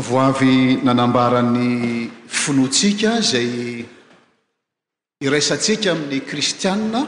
vo 0.00 0.16
avy 0.18 0.80
nanambaran'ny 0.82 2.08
finoatsika 2.26 3.20
zay 3.20 3.84
irasantsika 5.20 5.90
amin'ny 5.92 6.20
kristianne 6.24 7.00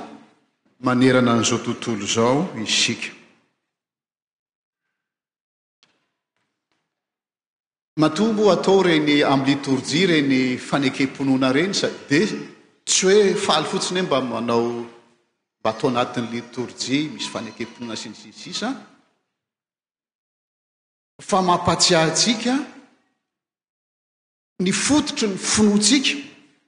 manerana 0.85 1.33
an'izao 1.33 1.59
tontolo 1.65 2.07
zao 2.07 2.53
isika 2.63 3.09
matombo 8.01 8.51
atao 8.53 8.83
reny 8.83 9.23
ami'y 9.33 9.47
litorjia 9.55 10.07
reny 10.13 10.59
fanekem-ponoana 10.69 11.49
ireny 11.51 11.73
sad 11.75 11.95
di 12.09 12.21
tsy 12.85 13.07
hoe 13.07 13.35
faly 13.47 13.67
fotsiny 13.71 14.01
he 14.01 14.07
mba 14.07 14.21
manao 14.21 14.65
mba 15.61 15.69
atao 15.73 15.89
anatin'ny 15.91 16.29
litorjia 16.37 17.09
misy 17.13 17.29
fanekemponona 17.33 17.97
siny 17.97 18.15
sisisa 18.21 18.69
fa 21.29 21.39
mampatsiahtsika 21.47 22.74
ny 24.61 24.73
fototro 24.73 25.29
ny 25.29 25.37
finoatsika 25.39 26.17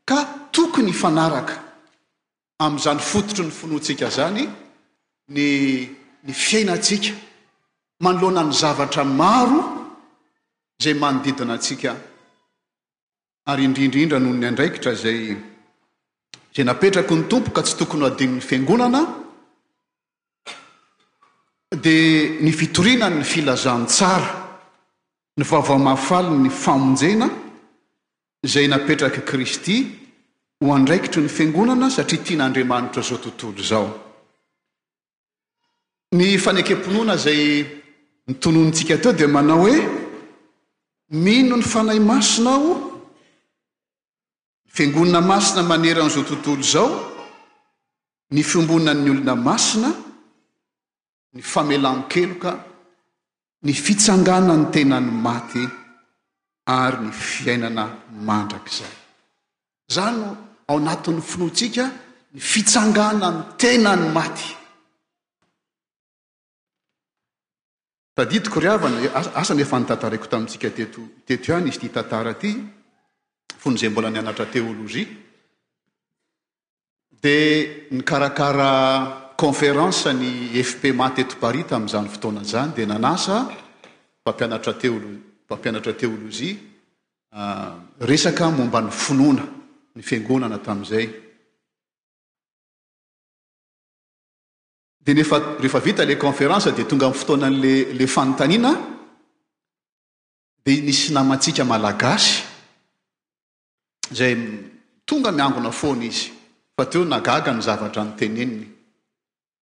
ka 0.05 0.25
tokony 0.53 0.89
ifanaraka 0.91 1.63
amin'izany 2.59 2.99
fototro 3.01 3.45
ny 3.45 3.51
finoatsika 3.51 4.11
zany 4.11 4.49
ny 5.29 5.87
ny 6.23 6.33
fiainatsika 6.33 7.13
manoloana 8.01 8.43
ny 8.45 8.53
zavatra 8.53 9.05
maro 9.05 9.65
izay 10.81 10.95
manodidina 10.95 11.53
antsika 11.55 11.97
ary 13.47 13.65
indrindrindra 13.65 14.19
noho 14.19 14.35
ny 14.35 14.47
andraikitra 14.49 14.93
izay 14.93 15.37
izay 16.53 16.65
napetraky 16.67 17.15
ny 17.15 17.29
tompo 17.29 17.51
ka 17.55 17.63
tsy 17.63 17.77
tokony 17.79 18.03
ho 18.05 18.11
adimin'ny 18.11 18.43
fiangonanaa 18.43 19.07
dia 21.71 22.31
ny 22.43 22.51
fitorina 22.53 23.09
ny 23.11 23.23
filazantsara 23.23 24.31
ny 25.39 25.43
vaovamahafaly 25.47 26.35
ny 26.39 26.51
famonjena 26.51 27.46
zay 28.47 28.69
napetraky 28.69 29.21
kristy 29.25 29.87
ho 30.61 30.73
andraikitry 30.73 31.23
ny 31.23 31.29
fingonana 31.29 31.91
satria 31.91 32.23
tian'andriamanitra 32.23 33.03
zao 33.03 33.19
tontolo 33.19 33.55
izao 33.61 33.87
ny 36.17 36.39
fanekem-ponoana 36.39 37.17
zay 37.25 37.43
nytononotsika 38.27 38.97
teo 39.03 39.13
dia 39.13 39.29
manao 39.29 39.61
hoe 39.67 39.79
mino 41.25 41.57
ny 41.57 41.63
fanahy 41.73 42.01
masina 42.11 42.51
aho 42.55 42.73
ny 44.65 44.73
fengonana 44.77 45.21
masina 45.31 45.63
maneran'izao 45.71 46.25
tontolo 46.29 46.61
izao 46.65 46.89
ny 48.33 48.41
fombona'ny 48.51 49.11
olona 49.11 49.35
masina 49.49 49.91
ny 51.35 51.43
famelano 51.53 52.05
keloka 52.11 52.51
ny 53.65 53.73
fitsanganany 53.73 54.67
tenany 54.73 55.11
maty 55.25 55.65
ary 56.67 57.07
ny 57.07 57.11
fiainana 57.15 57.87
mandraka 58.27 58.71
zay 58.83 58.91
za 59.89 60.11
no 60.11 60.29
ao 60.67 60.79
natin'ny 60.83 61.23
finoatsika 61.23 61.85
ny 62.35 62.41
fitsangana 62.43 63.29
mi 63.31 63.43
tena 63.61 63.93
ny 63.95 64.09
maty 64.11 64.47
saditoko 68.17 68.59
ry 68.61 68.69
avana 68.69 68.99
asa 69.41 69.55
nyefa 69.55 69.79
nitantaraiko 69.79 70.27
tamintsika 70.27 70.71
teto 70.75 71.01
teto 71.27 71.47
ihany 71.53 71.71
izy 71.71 71.79
ity 71.79 71.89
tantara 71.95 72.31
aty 72.35 72.51
fony 73.63 73.79
zay 73.79 73.91
mbola 73.91 74.11
ny 74.11 74.19
anatra 74.19 74.47
teolozia 74.55 75.07
dia 77.23 77.95
ny 77.95 78.03
karakara 78.03 78.73
conferanse 79.39 80.11
ny 80.13 80.29
fp 80.69 80.83
mat 80.99 81.15
eto 81.23 81.37
pari 81.41 81.63
ta 81.65 81.77
ami'izany 81.79 82.09
fotoana 82.11 82.43
zany 82.45 82.73
dia 82.75 82.87
nanasa 82.91 83.35
mpampianatra 84.21 84.75
teoloji 84.75 85.26
fampianatra 85.49 85.93
teolozia 85.95 86.57
ah, 87.33 87.79
resaka 88.01 88.51
momba 88.51 88.81
ny 88.83 88.91
finona 88.91 89.45
ny 89.95 90.03
fangonana 90.03 90.59
tamin'izay 90.59 91.07
di 94.99 95.13
nefa 95.15 95.57
rehefa 95.63 95.79
vita 95.81 96.05
la 96.05 96.17
conféranse 96.17 96.73
di 96.73 96.85
tonga 96.87 97.07
amy 97.07 97.15
fotoana 97.17 97.49
nlela 97.49 98.07
fanontaniana 98.07 98.73
di 100.63 100.81
nisy 100.83 101.13
namatsiaka 101.15 101.65
malagasy 101.65 102.43
zay 104.11 104.35
tonga 105.05 105.31
miangona 105.31 105.71
foana 105.71 106.05
izy 106.11 106.33
fa 106.75 106.87
teo 106.91 107.05
nagaga 107.05 107.53
ny 107.55 107.61
zavatra 107.63 108.03
nyteneiny 108.05 108.67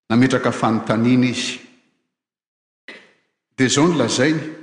nametraka 0.08 0.50
fanontanina 0.50 1.26
izy 1.28 1.60
di 3.54 3.64
zao 3.68 3.84
ny 3.86 3.96
lazainy 4.00 4.53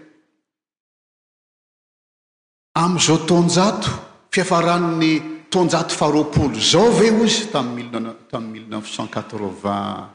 am'izao 2.73 3.17
tonjato 3.25 3.87
fiefaranny 4.31 5.21
tonjato 5.49 5.95
fahroapolo 5.95 6.59
zao 6.59 6.91
ve 6.99 7.11
ozy 7.21 7.51
tamtam 7.51 8.43
mille 8.51 8.67
neuf 8.69 8.87
cent 8.89 9.09
quatrevint 9.11 10.07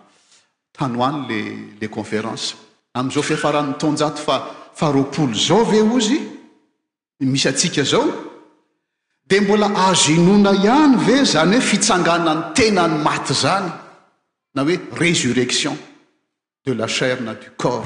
tanoany 0.72 1.76
lle 1.80 1.88
conférences 1.90 2.54
am'izao 2.94 3.22
fiefaran'ny 3.22 3.74
tonjato 3.78 4.16
fafahroapolo 4.24 5.34
zao 5.34 5.64
ve 5.64 5.82
ozy 5.82 6.18
misy 7.20 7.46
atsika 7.48 7.84
zao 7.84 8.04
de 9.26 9.40
mbola 9.40 9.68
azo 9.88 10.12
inona 10.12 10.52
ihany 10.52 10.96
ve 11.06 11.24
zany 11.24 11.54
hoe 11.56 11.60
fitsangana 11.60 12.32
ny 12.34 12.54
tenany 12.54 12.96
maty 13.04 13.34
zany 13.34 13.68
na 14.54 14.62
hoe 14.64 14.76
résurrection 14.98 15.76
de 16.64 16.72
la 16.74 16.86
shaire 16.88 17.20
na 17.20 17.34
du 17.34 17.48
corps 17.58 17.84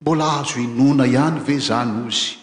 mbola 0.00 0.26
azo 0.40 0.58
inona 0.60 1.06
ihany 1.06 1.40
ve 1.46 1.58
zany 1.60 2.06
ozy 2.06 2.39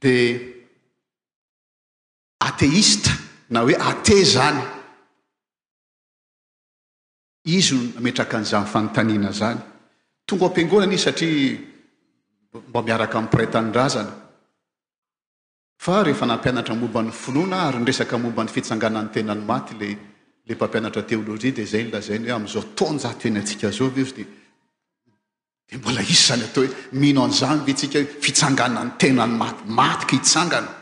di 0.00 0.40
ateista 2.40 3.10
na 3.50 3.60
hoe 3.60 3.74
ate 3.78 4.24
zany 4.24 4.60
izy 7.46 7.74
nametraka 7.94 8.36
an'izany 8.36 8.66
fanontanina 8.66 9.30
zany 9.32 9.58
tonga 10.26 10.46
ampiangonana 10.46 10.92
izy 10.94 11.02
satria 11.04 11.58
mba 12.70 12.82
miaraka 12.82 13.18
amin'ny 13.18 13.30
preta 13.32 13.60
ny 13.62 13.72
razana 13.72 14.12
fa 15.82 16.02
rehefa 16.02 16.26
nampianatra 16.26 16.74
momba 16.74 17.00
n'ny 17.02 17.12
finoana 17.12 17.56
ary 17.68 17.78
nresaka 17.78 18.18
momba 18.18 18.42
n'ny 18.44 18.50
fitsanganany 18.54 19.10
tenany 19.14 19.42
maty 19.50 19.74
lla 19.78 20.54
mpampianatra 20.54 21.02
teolôjia 21.08 21.52
di 21.54 21.64
zay 21.66 21.84
ny 21.84 21.90
la 21.90 22.00
zay 22.00 22.18
ny 22.18 22.26
hoe 22.30 22.36
ami'izao 22.36 22.64
taonjatoeny 22.74 23.38
antsika 23.38 23.70
zao 23.70 23.86
avae 23.86 24.02
izy 24.02 24.14
di 24.18 24.24
d 25.70 25.76
mbola 25.76 26.00
isy 26.00 26.22
zany 26.28 26.42
atao 26.44 26.64
hoe 26.64 26.70
mino 26.96 27.20
anijamy 27.24 27.60
vy 27.66 27.72
tsika 27.76 27.98
ho 28.00 28.06
fitsanganany 28.24 28.90
tenany 29.00 29.32
maty 29.40 29.60
matiky 29.78 30.14
hitsangana 30.16 30.72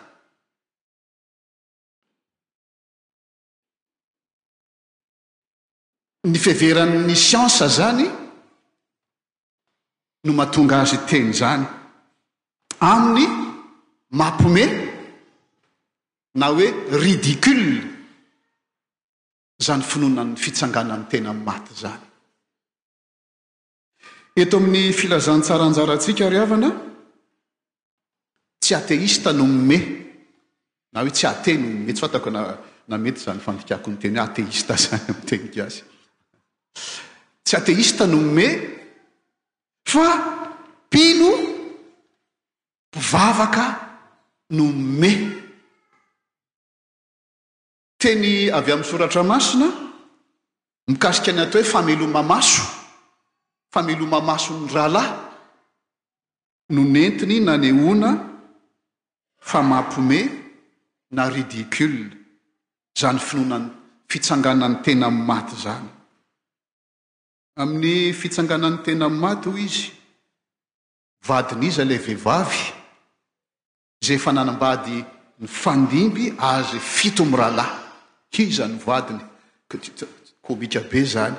ny 6.33 6.39
fieveran'ny 6.45 7.17
sianse 7.27 7.67
zany 7.79 8.07
no 10.25 10.33
mahatonga 10.39 10.77
azy 10.87 10.99
teny 11.11 11.33
zany 11.41 11.65
aminy 12.93 13.27
mampiome 14.19 14.65
na 16.41 16.47
hoe 16.51 16.67
ridicule 17.05 17.77
zany 19.67 19.83
finonany 19.91 20.37
fitsanganany 20.45 21.05
tenany 21.11 21.41
maty 21.49 21.75
zany 21.83 22.06
eto 24.37 24.57
amin'ny 24.61 24.93
filazantsaranjaratsika 24.93 26.29
rihavana 26.31 26.69
tsy 28.63 28.75
ateista 28.77 29.31
no 29.39 29.45
momah 29.49 29.85
na 30.93 31.01
hoe 31.01 31.11
tsy 31.13 31.25
ate 31.27 31.53
no 31.57 31.69
momehy 31.69 31.93
tsy 31.97 32.01
fantako 32.03 32.31
nana 32.35 32.97
mety 33.05 33.21
zany 33.25 33.41
fandikako 33.47 33.89
ny 33.91 33.97
teny 34.03 34.17
hoe 34.19 34.25
ateista 34.29 34.73
zany 34.83 35.01
aminytenikazy 35.01 35.81
tsy 37.45 37.55
ateista 37.61 38.05
no 38.07 38.17
omehy 38.27 38.57
fa 39.91 40.07
pino 40.93 41.31
vavaka 43.13 43.67
no 44.57 44.63
ome 44.73 45.13
teny 48.05 48.31
avy 48.59 48.71
amin'ny 48.73 48.91
soratra 48.91 49.23
masina 49.31 49.69
mikasika 50.93 51.29
any 51.33 51.41
atao 51.45 51.61
hoe 51.63 51.71
fameloma 51.75 52.23
maso 52.35 52.76
fameloma 53.77 54.21
masony 54.21 54.71
rahalahy 54.75 55.15
no 56.71 56.83
nentiny 56.83 57.41
naneona 57.41 58.09
fa 59.41 59.63
mampoome 59.63 60.19
na 61.11 61.29
ridicili 61.35 62.07
zany 63.01 63.19
finoanany 63.19 63.69
fitsanganan'ny 64.09 64.81
tena 64.85 65.07
ay 65.11 65.17
maty 65.29 65.57
zany 65.65 65.89
amin'ny 67.61 68.13
fitsanganany 68.21 68.79
tena 68.85 69.07
ay 69.09 69.15
maty 69.25 69.45
hoy 69.51 69.65
izy 69.69 69.87
vadin' 71.29 71.63
iza 71.69 71.85
lay 71.91 71.99
vehivavy 72.07 72.63
zay 74.07 74.19
fa 74.25 74.33
nanambady 74.33 74.97
ny 75.41 75.47
fandimby 75.63 76.25
azy 76.53 76.79
fito 76.95 77.23
my 77.31 77.37
rahalahy 77.41 77.75
kizany 78.35 78.77
vadiny 78.87 79.25
komika 80.47 80.81
be 80.91 81.01
zany 81.13 81.37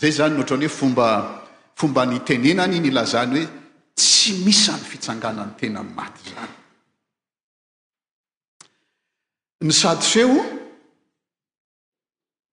zay 0.00 0.12
zany 0.18 0.32
nohatrany 0.34 0.66
hoe 0.66 0.76
fomba 0.80 1.06
fomba 1.74 2.06
nytenenany 2.06 2.78
ny 2.80 2.90
lazany 2.92 3.38
hoe 3.38 3.46
tsy 3.94 4.32
misy 4.44 4.66
zany 4.66 4.84
fitsangana 4.86 5.44
ny 5.46 5.54
tena 5.58 5.82
maty 5.82 6.30
zany 6.30 6.48
ny 9.66 9.72
sady 9.74 10.02
seo 10.06 10.36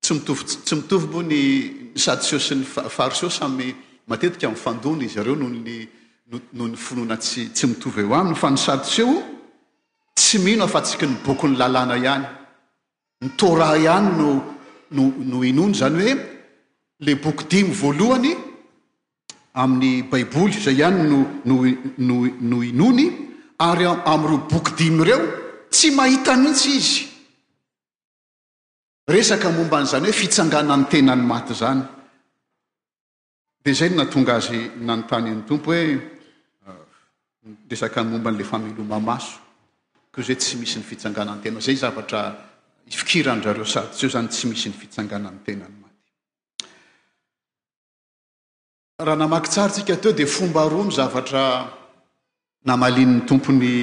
tsy 0.02 0.14
mitov 0.18 0.44
tsy 0.46 0.76
mitovy 0.76 1.08
bo 1.08 1.22
ny 1.22 1.40
ny 1.94 2.00
sadyseo 2.02 2.40
sy 2.40 2.56
ny- 2.60 2.66
fariseo 2.98 3.30
samy 3.30 3.76
matetika 4.08 4.48
amin'ny 4.48 4.64
fandona 4.64 5.04
izareo 5.06 5.36
noho 5.36 5.50
nynoho 5.54 6.68
ny 6.70 6.76
finona 6.78 7.18
ts 7.18 7.32
tsy 7.56 7.68
mitovy 7.76 8.02
eo 8.08 8.16
aminy 8.18 8.36
fa 8.36 8.50
ny 8.50 8.58
sadyseo 8.58 9.14
tsy 10.18 10.40
mino 10.42 10.64
ahfa 10.66 10.80
antsiky 10.82 11.06
ny 11.06 11.16
bokyny 11.26 11.58
lalàna 11.62 11.96
ihany 11.98 12.26
ny 13.22 13.30
tora 13.38 13.76
ihany 13.78 14.16
no 14.18 14.30
no 14.98 15.04
no 15.30 15.44
inony 15.46 15.74
zany 15.76 16.00
hoe 16.04 16.16
le 17.02 17.14
boky 17.22 17.46
dimy 17.50 17.74
voalohany 17.74 18.34
amin'ny 19.54 20.04
baiboly 20.12 20.54
zay 20.56 20.76
ihany 20.80 21.04
no 21.10 21.18
no 21.46 21.56
no 21.98 22.16
no 22.42 22.58
inony 22.64 23.06
ary 23.60 23.86
ami'ireo 23.86 24.38
bokydimy 24.52 25.02
ireo 25.04 25.20
tsy 25.72 25.92
mahita 25.92 26.36
mihitsy 26.38 26.72
izy 26.78 27.06
resaka 29.12 29.50
momba 29.52 29.78
an'izany 29.78 30.08
hoe 30.08 30.14
fitsangana 30.22 30.76
ny 30.78 30.86
tena 30.92 31.16
ny 31.16 31.24
maty 31.28 31.54
zany 31.54 31.82
dia 33.64 33.74
zay 33.74 33.90
ny 33.90 33.96
natonga 33.98 34.36
azy 34.40 34.72
nanontany 34.88 35.30
any 35.36 35.44
tompo 35.44 35.72
hoe 35.76 35.84
uh, 35.96 36.84
resaka 37.70 38.02
ny 38.04 38.10
momba 38.16 38.30
an'la 38.32 38.44
familiomamaso 38.48 39.36
koa 40.12 40.22
izy 40.24 40.34
hoe 40.34 40.40
tsy 40.42 40.56
misy 40.64 40.80
ny 40.80 40.84
fitsanganany 40.88 41.42
tena 41.44 41.60
zay 41.60 41.76
zavatra 41.76 42.22
ifikirandrareo 42.88 43.66
sadytsy 43.68 44.06
eo 44.06 44.12
zany 44.16 44.28
tsy 44.32 44.48
misy 44.48 44.70
ny 44.72 44.78
fitsanganany 44.80 45.40
tenanyy 45.46 45.81
raha 49.06 49.18
namaky 49.18 49.50
tsara 49.50 49.72
tsika 49.74 49.96
teo 50.02 50.12
dia 50.18 50.28
fomba 50.28 50.62
aroa 50.66 50.84
no 50.86 50.90
zavatra 50.98 51.46
namalin''ny 52.70 53.14
tompony 53.30 53.74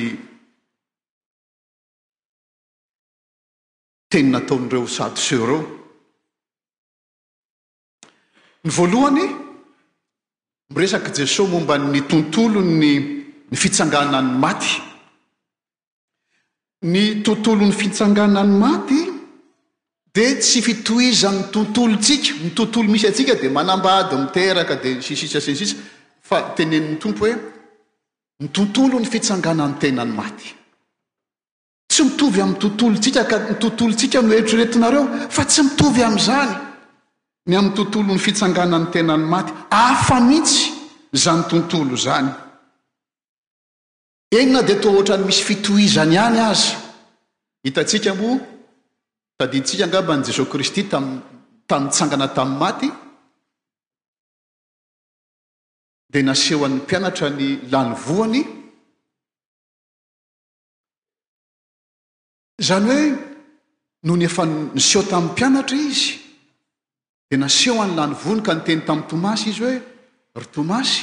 tenynataon'ireo 4.13 4.87
sadosereo 4.97 5.61
ny 8.65 8.71
voalohany 8.79 9.25
miresaky 10.75 11.11
jesosy 11.19 11.51
momba 11.55 11.75
ny 11.79 12.01
tontolo 12.13 12.61
ny 12.81 12.93
ny 13.51 13.57
fitsanganany 13.63 14.31
maty 14.43 14.73
ny 16.93 17.05
tontolo 17.27 17.63
ny 17.67 17.73
fitsanganany 17.83 18.53
maty 18.65 19.01
d 20.19 20.39
tsy 20.43 20.61
fitoizany 20.63 21.43
tontolotsika 21.53 22.33
my 22.43 22.51
tontolo 22.59 22.89
misy 22.93 23.07
atsika 23.07 23.35
dia 23.41 23.51
manambady 23.51 24.17
miteraka 24.25 24.75
dia 24.83 25.01
sisisa 25.03 25.41
sinsisa 25.41 25.75
fa 26.29 26.37
teneni'ny 26.57 26.99
tompo 27.03 27.25
hoe 27.25 27.35
ny 28.41 28.49
tontolo 28.57 28.97
ny 29.03 29.07
fitsanganany 29.15 29.75
tenany 29.83 30.13
maty 30.21 30.47
tsy 31.91 32.03
mitovy 32.05 32.41
amin'ny 32.43 32.59
tontolotsika 32.65 33.23
ka 33.31 33.37
my 33.49 33.55
tontolotsika 33.63 34.19
no 34.23 34.29
eritreretinareo 34.39 35.03
fa 35.35 35.43
tsy 35.51 35.61
mitovy 35.69 36.01
ami'izany 36.09 36.53
ny 37.49 37.55
amin'ny 37.59 37.75
tontolo 37.79 38.09
ny 38.15 38.19
fitsanganany 38.27 38.87
tenany 38.95 39.25
maty 39.35 39.53
afa 39.71 40.17
mihitsy 40.29 40.61
za 41.25 41.33
ny 41.37 41.43
tontolo 41.51 41.95
zany 42.05 42.29
enina 44.39 44.63
di 44.69 44.75
to 44.83 44.89
oatrany 44.97 45.25
misy 45.29 45.43
fitoizany 45.49 46.17
any 46.27 46.39
azy 46.51 46.67
hitatsika 47.65 48.15
moa 48.21 48.39
sady 49.41 49.57
intsika 49.59 49.85
angabany 49.87 50.25
jesosy 50.27 50.51
kristy 50.51 50.83
tam 50.91 51.05
tamintsangana 51.69 52.27
tamin'y 52.37 52.59
maty 52.61 52.89
dia 56.13 56.23
naseho 56.27 56.65
an'ny 56.65 56.79
mpianatra 56.83 57.29
ny 57.31 57.47
lany 57.73 57.93
voany 58.07 58.41
izany 62.63 62.87
hoe 62.89 63.05
no 64.07 64.13
ny 64.17 64.25
efa 64.27 64.43
niseho 64.75 65.03
tamin'y 65.11 65.31
mpianatra 65.33 65.77
izy 65.89 66.13
dia 67.31 67.39
naseho 67.45 67.79
an'ny 67.83 67.95
lany 67.99 68.15
voany 68.23 68.43
ka 68.47 68.53
niteny 68.55 68.81
tamin'ny 68.87 69.09
tomasy 69.11 69.45
izy 69.51 69.63
hoe 69.65 69.77
ry 70.41 70.47
tomasy 70.55 70.99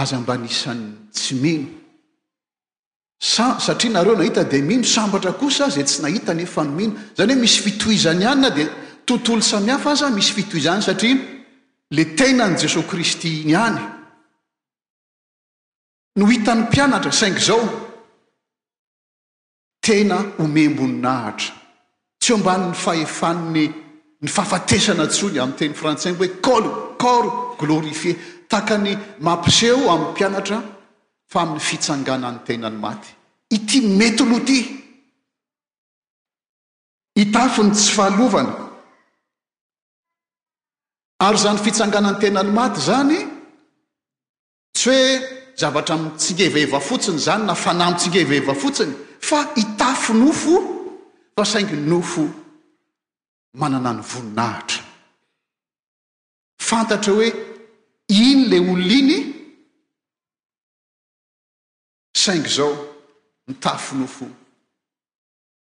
aza 0.00 0.16
mba 0.22 0.34
nisany 0.36 0.82
tsyminy 1.14 1.79
sa 3.20 3.60
satria 3.60 3.92
nareo 4.00 4.16
nahita 4.16 4.42
di 4.48 4.62
mino 4.64 4.80
sambatra 4.82 5.36
kosa 5.36 5.68
zay 5.68 5.84
tsy 5.84 6.00
nahita 6.00 6.32
n 6.32 6.40
efa 6.40 6.64
mino 6.64 7.12
zany 7.12 7.36
hoe 7.36 7.40
misy 7.44 7.60
fitoizany 7.68 8.24
anyna 8.24 8.48
dia 8.48 8.72
tontolo 9.04 9.44
samihafa 9.44 9.92
aza 9.92 10.08
misy 10.08 10.32
fitoizany 10.32 10.80
satria 10.80 11.20
le 11.92 12.04
tena 12.16 12.48
ny 12.48 12.56
jesosy 12.56 12.88
kristy 12.88 13.44
yany 13.44 13.76
no 16.16 16.24
hitan'ny 16.32 16.64
mpianatra 16.72 17.12
saingy 17.12 17.44
zao 17.44 17.60
tena 19.84 20.16
omemboninahitra 20.40 21.52
tsy 22.16 22.32
ho 22.32 22.36
ambani 22.40 22.72
ny 22.72 22.72
fahefanny 22.82 23.64
ny 24.24 24.28
fahafatesana 24.32 25.04
ntsony 25.04 25.36
amin'nyteny 25.36 25.74
frantsai 25.76 26.16
hoe 26.16 26.40
kolo 26.40 26.96
koro 26.96 27.52
glorifie 27.60 28.16
taka 28.48 28.78
ny 28.80 28.96
mampiseo 29.20 29.92
amin'y 29.92 30.08
mpianatra 30.12 30.79
fa 31.30 31.40
amin'ny 31.46 31.60
fitsangana 31.68 32.30
n'ny 32.32 32.44
tenany 32.46 32.76
maty 32.84 33.12
ity 33.56 33.80
mety 33.98 34.22
olo 34.24 34.38
ty 34.48 34.58
itafo 37.22 37.62
ny 37.64 37.70
tsy 37.74 37.92
fahalovany 37.96 38.52
ary 41.26 41.38
zany 41.44 41.58
fitsanganan'ny 41.64 42.20
tenany 42.22 42.50
maty 42.58 42.80
zany 42.88 43.18
tsy 44.74 44.90
hoe 44.90 45.00
zavatra 45.60 45.96
mi 46.02 46.10
tsingevaeva 46.18 46.80
fotsiny 46.88 47.18
zany 47.26 47.44
na 47.46 47.54
fana 47.62 47.88
mintsingevaeva 47.90 48.54
fotsiny 48.62 48.94
fa 49.28 49.38
itafo 49.62 50.12
nofo 50.22 50.54
fa 51.36 51.44
saingy 51.52 51.76
nofo 51.92 52.24
manana 53.60 53.92
ny 53.94 54.02
voninahitra 54.10 54.82
fantatra 56.68 57.12
hoe 57.14 57.26
iny 58.26 58.42
lay 58.50 58.58
olon' 58.72 58.90
iny 59.00 59.18
cingy 62.24 62.48
zao 62.56 62.72
mitafinofo 63.48 64.26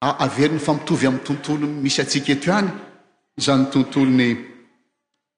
ah, 0.00 0.16
averyn'ny 0.24 0.58
famitovy 0.60 1.06
amin'ny 1.06 1.26
tontolony 1.26 1.80
misy 1.82 2.00
atsika 2.02 2.32
eto 2.36 2.50
iany 2.50 2.70
zany 3.40 3.66
tontolony 3.72 4.28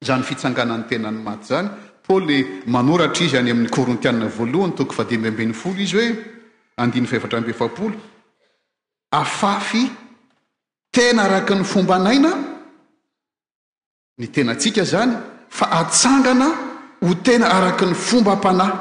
zany 0.07 0.23
fitsanganany 0.28 0.85
tena 0.90 1.11
ny 1.11 1.19
maty 1.25 1.47
zany 1.49 1.69
paoly 2.07 2.38
manoratra 2.66 3.25
izy 3.25 3.38
any 3.38 3.50
amin'ny 3.50 3.71
kôrontiaa 3.76 4.28
voalohany 4.38 4.75
toko 4.76 4.92
fadimbemben'ny 4.92 5.54
folo 5.54 5.80
izy 5.80 5.97
hoe 5.97 6.11
andiny 6.76 7.07
faevatra 7.09 7.40
mbe 7.40 7.52
fapolo 7.62 7.95
afafy 9.11 9.87
tena 10.95 11.23
araky 11.27 11.55
ny 11.55 11.65
fomba 11.65 11.99
naina 11.99 12.31
ny 14.19 14.27
tenatsika 14.31 14.85
zany 14.85 15.17
fa 15.49 15.67
atsangana 15.81 16.49
ho 17.03 17.13
tena 17.27 17.47
araky 17.59 17.85
ny 17.87 17.95
fombam-panahy 17.95 18.77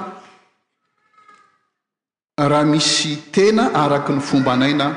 raha 2.37 2.65
misy 2.65 3.17
tena 3.33 3.65
araky 3.83 4.13
ny 4.13 4.19
fomba 4.21 4.53
naina 4.55 4.87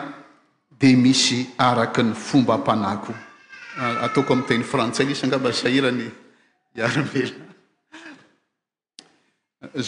di 0.80 0.92
misy 0.96 1.40
araky 1.58 2.02
ny 2.04 2.12
fombam-panahko 2.12 3.14
ataoko 4.04 4.32
amiy 4.34 4.46
teny 4.48 4.62
frantsay 4.70 5.06
lisangambasahirany 5.08 6.08
iarivel 6.78 7.30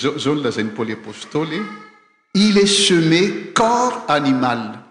za 0.00 0.10
zao 0.22 0.34
ny 0.34 0.42
lazain'ny 0.44 0.72
poly 0.76 0.92
apostoly 0.98 1.60
ily 2.34 2.62
es 2.64 2.72
seme 2.86 3.22
corp 3.56 4.08
animal 4.16 4.87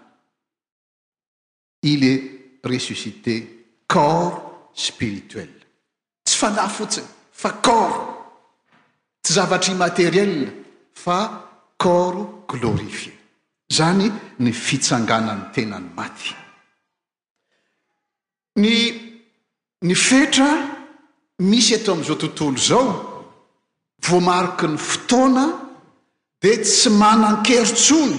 ily 1.82 2.12
e 2.12 2.58
ressuscité 2.62 3.76
corp 3.86 4.70
spirituel 4.74 5.52
tsy 6.22 6.36
falay 6.36 6.68
fotsiny 6.68 7.06
fa 7.30 7.52
cor 7.52 7.92
tsy 9.22 9.32
zavatra 9.32 9.72
imateriel 9.72 10.54
fa 10.92 11.18
corpe 11.76 12.56
glorifie 12.58 13.16
zany 13.66 14.10
ny 14.38 14.52
fitsanganan'ny 14.52 15.50
tenany 15.54 15.88
maty 15.96 16.34
ny 18.60 18.72
ny 19.86 19.94
fetra 19.94 20.50
misy 21.46 21.74
eto 21.78 21.92
am'izao 21.92 22.16
tontolo 22.16 22.56
zao 22.68 22.90
voa 24.08 24.20
mariky 24.20 24.66
ny 24.66 24.78
fotoana 24.78 25.44
di 26.42 26.52
tsy 26.58 26.90
manan-keri 26.90 27.70
tsony 27.74 28.18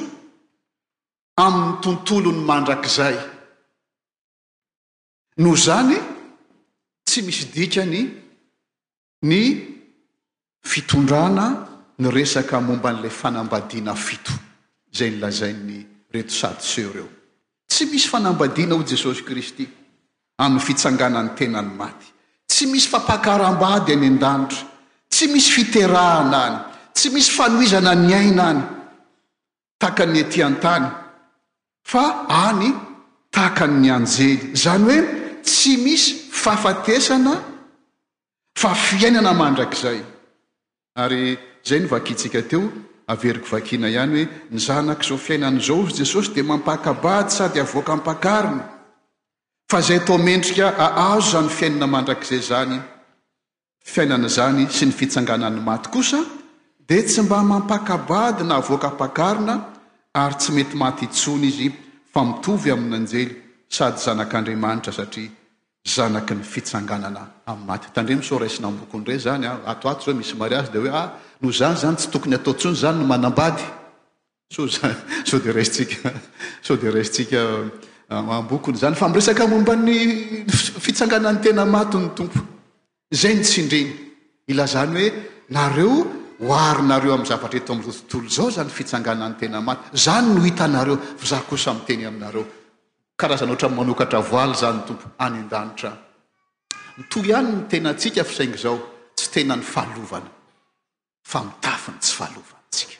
amin'ny 1.45 1.75
tontolo 1.83 2.31
ny 2.31 2.41
mandrak'izay 2.47 3.27
noho 5.39 5.55
zany 5.55 5.95
tsy 7.07 7.21
misy 7.23 7.45
dikany 7.53 8.03
ny 9.23 9.41
fitondrana 10.63 11.47
ny 11.97 12.11
resaka 12.11 12.59
momba 12.59 12.89
an'ilay 12.91 13.09
fanambadiana 13.11 13.95
fito 13.95 14.33
zay 14.91 15.11
ny 15.15 15.19
lazain'ny 15.19 15.79
retosadose 16.13 16.83
reo 16.93 17.07
tsy 17.67 17.85
misy 17.85 18.07
fanambadiana 18.11 18.75
ho 18.75 18.83
jesosy 18.83 19.23
kristy 19.23 19.65
amin'ny 20.43 20.59
fitsanganan'ny 20.65 21.33
tenany 21.35 21.71
maty 21.79 22.07
tsy 22.47 22.67
misy 22.67 22.89
fampakaram-bady 22.91 23.93
any 23.95 24.07
an-danitra 24.11 24.67
tsy 25.11 25.25
misy 25.31 25.51
fiterahana 25.55 26.41
any 26.47 26.59
tsy 26.95 27.07
misy 27.15 27.31
fanoizana 27.35 27.93
ny 27.95 28.11
aina 28.19 28.45
any 28.53 28.63
tahaka'ny 29.79 30.19
etyan-tany 30.23 30.85
fa 31.91 32.03
any 32.51 32.69
tahaka 33.31 33.65
nmy 33.71 33.87
anjely 33.95 34.31
zany 34.53 34.97
hoe 34.99 35.17
tsy 35.43 35.75
misy 35.77 36.15
fahafatesana 36.31 37.41
fa 38.55 38.73
fiainana 38.73 39.31
mandrakizay 39.33 39.99
ary 40.95 41.37
zay 41.63 41.79
ny 41.79 41.87
vakitsika 41.87 42.41
teo 42.49 42.63
averiko 43.07 43.47
vakiana 43.55 43.89
ihany 43.89 44.13
hoe 44.15 44.27
ny 44.51 44.59
zanak' 44.59 45.03
izao 45.05 45.17
fiainana 45.17 45.59
zao 45.59 45.85
zy 45.89 45.97
jesosy 46.03 46.33
dia 46.33 46.43
mampakabady 46.43 47.31
sady 47.31 47.59
avoaka 47.59 47.91
hampakarina 47.91 48.63
fa 49.69 49.81
zay 49.81 49.97
atao 49.97 50.17
mendrika 50.17 50.75
ahazo 50.77 51.29
zany 51.31 51.49
fiainana 51.49 51.87
mandrakizay 51.87 52.41
zany 52.49 52.77
fiainana 53.85 54.27
zany 54.27 54.63
sy 54.69 54.85
ny 54.85 54.91
fitsangana 54.91 55.49
ny 55.49 55.59
maty 55.63 55.89
kosa 55.89 56.19
dia 56.87 57.03
tsy 57.03 57.21
mba 57.21 57.43
mampakabady 57.43 58.43
na 58.43 58.55
avoaka 58.55 58.87
ampakarina 58.87 59.53
ary 60.13 60.35
tsy 60.35 60.51
mety 60.51 60.75
maty 60.77 61.05
intsony 61.05 61.47
izy 61.47 61.67
famitovy 62.13 62.71
amin'anjely 62.71 63.48
sady 63.69 63.97
zanak'andriamanitra 64.01 64.91
satria 64.91 65.29
zanaky 65.87 66.33
ny 66.35 66.43
fitsanganana 66.43 67.23
ami'ny 67.45 67.65
maty 67.67 67.87
tandremo 67.93 68.21
so 68.21 68.37
raisinambokiny 68.39 69.05
rey 69.05 69.17
zany 69.19 69.45
a 69.47 69.53
ah, 69.65 69.71
atoato 69.71 70.05
zao 70.05 70.13
misy 70.15 70.33
mari 70.35 70.55
azy 70.55 70.71
de 70.73 70.79
hoe 70.79 70.89
ah 70.93 71.11
no 71.41 71.49
zany 71.51 71.75
zany 71.77 71.95
tsy 71.97 72.09
tokony 72.11 72.35
ataontsony 72.35 72.75
zany 72.75 72.97
no 72.99 73.05
manambady 73.05 73.63
ssoaso 74.51 75.37
de 76.77 76.89
rasitsika 76.91 77.39
ambokiny 78.09 78.73
ah, 78.73 78.77
ah, 78.77 78.81
zany 78.81 78.95
fa 78.95 79.07
miresaka 79.07 79.47
mombany 79.47 80.45
fitsanganana 80.83 81.31
ny 81.37 81.41
tena 81.43 81.65
matyny 81.65 82.09
tompo 82.15 82.39
zay 83.13 83.33
ny 83.37 83.43
tsindreny 83.43 83.93
ilazany 84.49 84.97
hoe 84.99 85.13
nareo 85.49 85.93
oarinareo 86.41 87.13
ami'ny 87.13 87.29
zavatra 87.29 87.59
eto 87.61 87.73
ami'reo 87.73 87.93
tontolo 88.09 88.29
zao 88.37 88.49
zany 88.49 88.69
fitsanganana 88.69 89.29
ny 89.29 89.35
tena 89.39 89.61
maty 89.61 89.83
zany 89.93 90.27
no 90.35 90.41
hitanareo 90.43 90.97
fa 91.17 91.25
za 91.25 91.41
kosa 91.49 91.73
miteny 91.77 92.05
aminareo 92.09 92.45
karazana 93.19 93.51
ohatra 93.51 93.69
manokatra 93.79 94.19
voaly 94.31 94.53
zany 94.63 94.79
n 94.79 94.85
tompo 94.87 95.07
any 95.25 95.35
an-danitra 95.43 95.91
myto 96.97 97.19
ihany 97.27 97.49
ny 97.55 97.61
tena 97.71 97.91
tsika 97.99 98.23
fisaingy 98.29 98.57
zao 98.63 98.77
tsy 99.17 99.27
tena 99.33 99.55
ny 99.59 99.63
fahalovana 99.73 100.29
fa 101.31 101.39
mitafiny 101.47 101.97
tsy 101.99 102.13
fahalovanatsika 102.19 102.97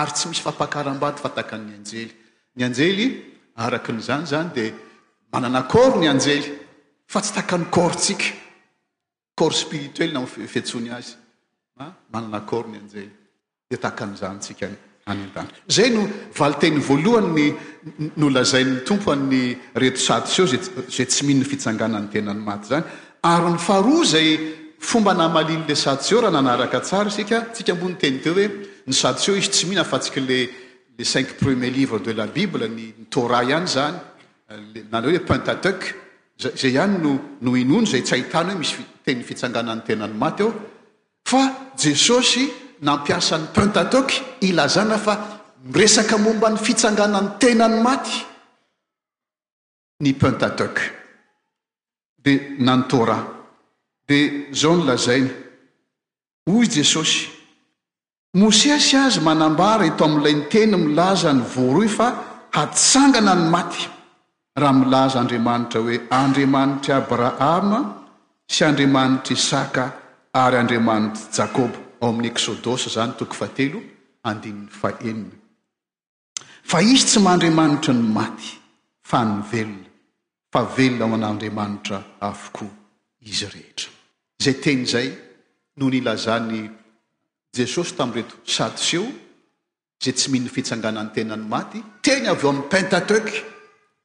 ary 0.00 0.12
tsy 0.16 0.24
misy 0.28 0.42
fampahakaram-bady 0.44 1.18
fa 1.22 1.28
takany 1.36 1.70
anjely 1.78 2.12
ny 2.56 2.62
anjely 2.68 3.06
araky 3.64 3.92
nyizany 3.92 4.26
zany 4.32 4.48
de 4.56 4.66
manana 5.32 5.62
kôr 5.72 5.96
ny 6.00 6.08
anjely 6.08 6.46
fa 7.12 7.20
tsy 7.20 7.32
takany 7.36 7.64
kortsika 7.76 8.24
kor 9.38 9.52
spiritoelna 9.52 10.20
amy 10.24 10.48
fetsony 10.54 10.88
azy 10.96 11.12
a 11.84 11.92
manana 12.12 12.40
kôr 12.48 12.64
ny 12.72 12.78
anjely 12.80 13.04
de 13.70 13.76
takan'izanytsika 13.76 14.66
y 14.72 14.76
ay 15.02 15.02
andandra 15.14 15.46
zay 15.68 15.90
no 15.90 16.06
valy 16.38 16.54
teny 16.60 16.78
voalohany 16.80 17.30
ny 17.98 18.10
no 18.16 18.28
lazain'ny 18.28 18.82
tompo 18.86 19.12
any 19.12 19.56
reto 19.74 19.98
sados 19.98 20.38
eo 20.38 20.46
zay 20.46 21.06
tsy 21.06 21.24
mihinny 21.26 21.44
fitsanganan'ny 21.44 22.08
tenany 22.10 22.40
maty 22.42 22.66
zany 22.68 22.84
ary 23.22 23.50
ny 23.52 23.58
faroa 23.58 24.04
zay 24.04 24.28
fomba 24.78 25.14
nahmaliny 25.14 25.64
le 25.68 25.74
sadys 25.74 26.12
eo 26.12 26.20
raha 26.22 26.30
nanaraka 26.32 26.80
tsara 26.80 27.10
sika 27.10 27.48
tsika 27.52 27.72
ambonyy 27.74 27.96
teny 27.98 28.20
teo 28.22 28.34
hoe 28.34 28.46
ny 28.86 28.92
sadots 28.94 29.28
eo 29.28 29.36
izy 29.36 29.50
tsy 29.50 29.64
mihina 29.66 29.82
afatsiky 29.82 30.20
lle 30.20 30.38
cinq 31.04 31.34
premier 31.38 31.70
livres 31.70 32.02
de 32.04 32.12
la 32.14 32.26
bible 32.26 32.68
ny 32.68 32.86
ny 33.02 33.06
tora 33.10 33.42
hany 33.42 33.66
zany 33.66 33.98
nany 34.92 35.06
o 35.06 35.10
le 35.10 35.20
punt 35.26 35.48
ateuc 35.54 35.82
zay 36.38 36.76
hany 36.78 36.98
no 37.40 37.50
inono 37.56 37.86
zay 37.90 38.02
tsy 38.02 38.14
ahitany 38.18 38.52
hoe 38.54 38.58
misy 38.60 38.76
tenny 39.04 39.24
fitsanganan'ny 39.26 39.82
tenany 39.86 40.14
maty 40.14 40.42
ao 40.46 40.52
fa 41.26 41.42
jesosy 41.82 42.61
nampiasa 42.82 43.38
n'ny 43.38 43.48
pentatek 43.54 44.08
ilazana 44.42 44.98
fa 44.98 45.14
miresaka 45.70 46.16
momba 46.18 46.48
ny 46.52 46.58
fitsanganany 46.58 47.28
tenany 47.40 47.76
maty 47.86 48.14
ny 50.02 50.10
pentatek 50.22 50.74
dia 52.22 52.36
nantora 52.66 53.18
dia 54.06 54.50
zao 54.60 54.74
ny 54.76 54.82
lazainy 54.90 55.30
hoy 56.50 56.66
jesosy 56.74 57.26
moseasy 58.40 58.96
azy 59.06 59.20
manambara 59.28 59.84
eto 59.90 60.02
amin'ilay 60.06 60.34
nyteny 60.42 60.72
milaza 60.84 61.30
ny 61.38 61.42
voaroy 61.54 61.88
fa 61.96 62.08
hatsangana 62.56 63.32
ny 63.40 63.44
maty 63.54 63.82
raha 64.60 64.74
milaza 64.80 65.16
andriamanitra 65.22 65.78
hoe 65.84 65.96
andriamanitr' 66.22 66.92
abrahama 67.00 67.78
sy 68.52 68.60
andriamanitr' 68.68 69.32
isaka 69.38 69.84
ary 70.42 70.56
andriamanitr' 70.62 71.22
jakôbo 71.36 71.78
ao 72.02 72.10
amin'ny 72.10 72.28
eksôdôsa 72.34 72.90
zany 72.98 73.14
toko 73.14 73.34
fatelo 73.38 73.78
andini'ny 74.26 74.66
fa 74.66 74.90
enina 74.98 75.38
fa 76.70 76.78
izy 76.82 77.06
tsy 77.06 77.18
mandriamanitra 77.22 77.94
ny 77.94 78.02
maty 78.18 78.48
fa 79.06 79.18
nyvelona 79.22 79.86
fa 80.52 80.60
velona 80.76 81.14
o 81.14 81.16
an'andriamanitra 81.18 81.98
afoko 82.30 82.66
izy 83.30 83.46
rehetra 83.54 83.90
zay 84.42 84.54
teny 84.64 84.80
izay 84.86 85.08
no 85.78 85.84
ny 85.92 85.98
lazany 86.06 86.60
jesosy 87.56 87.94
tami'y 87.98 88.14
reto 88.18 88.34
sadoseo 88.54 89.06
zay 90.02 90.12
tsy 90.16 90.26
mihiny 90.32 90.50
fitsanganany 90.54 91.10
tenany 91.14 91.46
maty 91.54 91.78
teny 92.04 92.26
avy 92.34 92.42
eo 92.46 92.50
amin'ny 92.52 92.68
pentateky 92.72 93.36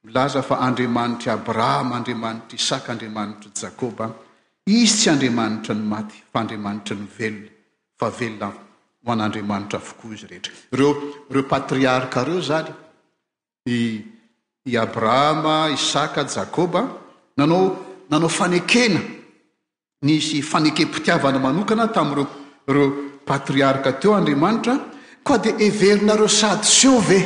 milaza 0.06 0.40
fa 0.48 0.56
andriamanitr' 0.68 1.30
abrahama 1.34 1.94
andriamanitr' 1.98 2.54
isaka 2.60 2.88
andriamanitra 2.94 3.48
jakôba 3.62 4.06
izy 4.70 4.96
tsy 5.00 5.06
andriamanitra 5.14 5.72
ny 5.80 5.84
maty 5.94 6.16
fa 6.30 6.36
andriamanitra 6.44 6.94
ny 7.02 7.06
velona 7.18 7.56
fa 7.98 8.10
velona 8.10 8.48
ho 9.04 9.10
an'andriamanitra 9.12 9.78
vokoa 9.78 10.14
izy 10.14 10.26
rehetra 10.26 10.52
reo 10.70 10.90
reo 11.32 11.42
patriarka 11.42 12.22
reo 12.24 12.40
zany 12.40 12.68
i 14.72 14.76
abrahama 14.82 15.70
isaka 15.74 16.24
jakôba 16.34 16.82
nanao 17.38 17.62
nanao 18.10 18.28
fanekena 18.38 19.00
nisy 20.06 20.42
fanekempitiavana 20.50 21.38
manokana 21.46 21.86
tami'reo 21.96 22.24
reo 22.74 22.86
patriarka 23.28 23.92
teo 24.00 24.12
andriamanitra 24.18 24.74
koa 25.24 25.38
di 25.42 25.50
everinareo 25.66 26.28
sady 26.28 26.64
so 26.80 27.00
ve 27.08 27.20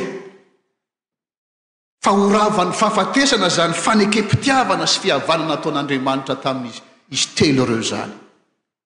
fa 2.03 2.11
horava 2.17 2.63
n'ny 2.65 2.75
fahafatesana 2.81 3.49
zany 3.57 3.73
fanekempitiavana 3.85 4.85
sy 4.93 4.97
fihavana 5.05 5.45
nataon'andriamanitra 5.53 6.41
tamin' 6.43 6.73
izy 7.13 7.27
telo 7.37 7.63
reo 7.69 7.81
zany 7.93 8.22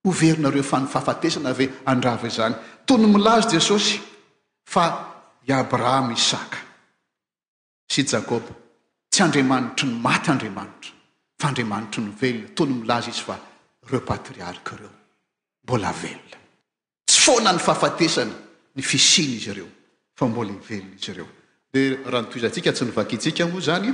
overinareo 0.08 0.64
fa 0.64 0.80
ny 0.80 0.88
fahafatesana 0.88 1.50
ave 1.50 1.70
andrava 1.84 2.24
eo 2.28 2.32
zany 2.32 2.56
tony 2.86 3.06
milazy 3.12 3.48
jesosy 3.58 4.00
fa 4.64 4.84
i 5.48 5.52
abrahama 5.52 6.14
isaka 6.14 6.58
sy 7.92 8.02
jakobo 8.04 8.52
tsy 9.10 9.22
andriamanitry 9.24 9.88
ny 9.88 10.00
maty 10.06 10.32
andriamanitra 10.32 10.92
fa 11.38 11.48
andriamanitry 11.48 12.02
nyvelona 12.04 12.48
tony 12.56 12.74
milazy 12.74 13.10
izy 13.10 13.22
fa 13.28 13.36
repatriarika 13.92 14.76
ireo 14.76 14.94
mbola 15.64 15.92
velona 16.02 16.40
tsy 17.06 17.18
foana 17.26 17.52
ny 17.54 17.60
fahafatesana 17.68 18.34
ny 18.76 18.82
fisina 18.82 19.34
izy 19.36 19.50
ireo 19.52 19.70
fa 20.16 20.26
mbola 20.28 20.52
hivelona 20.52 20.96
izy 20.96 21.12
ireo 21.12 21.28
de 21.74 21.82
raha 22.06 22.22
notoizantsika 22.22 22.72
tsy 22.74 22.84
nyvakitsika 22.86 23.46
moa 23.48 23.62
zany 23.68 23.90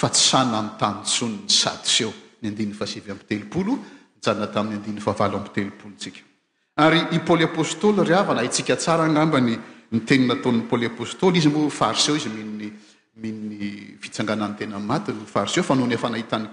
fa 0.00 0.08
tsy 0.10 0.22
sanany 0.30 0.70
tanytsony 0.80 1.36
ny 1.44 1.48
sadyseo 1.60 2.12
ny 2.42 2.48
andinnny 2.48 2.74
fasevy 2.74 3.10
amy 3.10 3.24
telopolo 3.30 3.74
janona 4.20 4.46
tamin'ny 4.46 4.76
andiny 4.76 5.00
fahavalo 5.00 5.36
amby 5.38 5.50
telopolotsika 5.54 6.20
ary 6.76 7.00
i 7.12 7.18
paoly 7.18 7.44
apôstôly 7.44 8.04
ry 8.06 8.14
avana 8.14 8.40
aintsika 8.42 8.76
tsara 8.76 9.04
angambany 9.04 9.56
nyteny 9.92 10.26
nataon'ny 10.28 10.62
pôly 10.70 10.86
apôstôly 10.86 11.38
izy 11.38 11.48
moa 11.48 11.70
fariseo 11.70 12.14
izy 12.16 12.28
mihnny 12.30 12.68
mihnny 13.16 13.96
fitsanganan'ny 14.02 14.56
tenany 14.58 14.84
matyfariseo 14.86 15.62
fa 15.62 15.74
no 15.74 15.86
nyfanahitany 15.86 16.48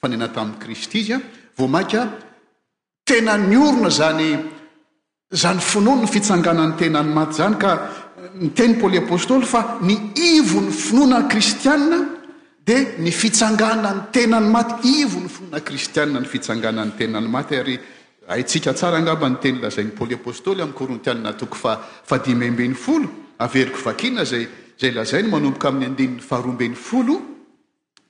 fanaina 0.00 0.28
tamin'ni 0.28 0.58
kristy 0.62 0.98
izy 1.00 1.12
a 1.14 1.20
vo 1.56 1.68
manka 1.68 2.02
tena 3.08 3.36
ny 3.36 3.56
orona 3.56 3.90
zany 3.90 4.28
zany 5.32 5.60
finoany 5.60 6.00
ny 6.04 6.08
fitsanganan'ny 6.08 6.76
tenany 6.76 7.10
maty 7.14 7.34
zany 7.40 7.56
ka 7.56 7.70
eh, 7.72 8.44
ny 8.44 8.48
teny 8.52 8.74
poly 8.80 8.98
apôstôly 9.00 9.44
fa 9.48 9.78
ny 9.82 10.12
ivon'ny 10.14 10.72
finoanan 10.72 11.28
kristianna 11.32 12.15
d 12.66 12.98
ny 12.98 13.12
fitsangana 13.14 13.92
ny 13.94 14.00
tenany 14.10 14.48
maty 14.50 14.74
ivony 15.04 15.28
fonana 15.30 15.60
kristiaa 15.62 16.04
ny 16.10 16.26
fitsanganan'ny 16.26 16.96
tenany 16.98 17.28
maty 17.30 17.54
ary 17.62 17.78
aikarangabany 18.26 19.36
tenlazan'ny 19.44 19.92
pôly 19.98 20.14
apostoly 20.18 20.60
am'nyorintiaatoko 20.66 21.56
faaiyben'y 22.10 22.74
fol 22.84 23.04
eikoina 23.38 24.18
azay 24.26 24.90
lazai 24.98 25.22
n 25.22 25.30
manombokaamin'ny 25.30 25.94
adinny 25.94 26.18
faroben'y 26.18 26.74
folo 26.74 27.14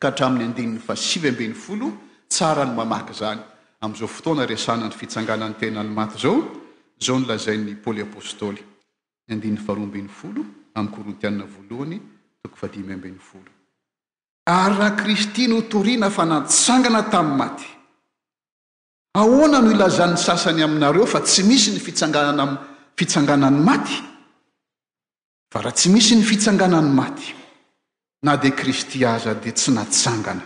ka 0.00 0.08
hatramin'ny 0.08 0.48
adinny 0.56 0.78
faiabeny 0.80 1.52
folo 1.52 1.92
sarany 2.38 2.72
amaky 2.80 3.12
zany 3.20 3.40
a'izao 3.84 4.08
fotoananan'ny 4.08 4.96
fitangaan'nytenany 5.00 5.92
aty 6.04 6.16
zao 6.24 6.36
zao 7.04 7.16
ny 7.20 7.26
lazai'ny 7.28 7.76
pôly 7.84 8.00
apostoly 8.08 8.62
adinny 9.28 9.60
fahroben'ny 9.66 10.08
folo 10.20 10.42
am'ny 10.78 10.92
orintiaa 11.00 11.44
voalohany 11.54 11.96
toko 12.40 12.56
fadimymben'ny 12.62 13.20
folo 13.30 13.50
ary 14.46 14.74
raha 14.78 14.96
kristy 14.96 15.48
notoriana 15.48 16.08
fa 16.10 16.24
natsangana 16.24 17.02
tamin'ny 17.10 17.36
maty 17.36 17.66
ahoana 19.20 19.60
no 19.62 19.70
ilazan'ny 19.74 20.16
sasany 20.26 20.60
aminareo 20.66 21.06
fa 21.06 21.20
tsy 21.20 21.42
misy 21.42 21.70
ny 21.74 21.80
fitsangannafitsanganany 21.86 23.58
maty 23.68 23.96
fa 25.52 25.58
raha 25.62 25.72
tsy 25.74 25.88
misy 25.90 26.14
ny 26.16 26.22
fitsanganany 26.22 26.90
maty 27.00 27.34
na 28.22 28.36
dia 28.36 28.52
kristy 28.60 29.04
aza 29.04 29.34
dia 29.34 29.52
tsy 29.52 29.70
natsangana 29.74 30.44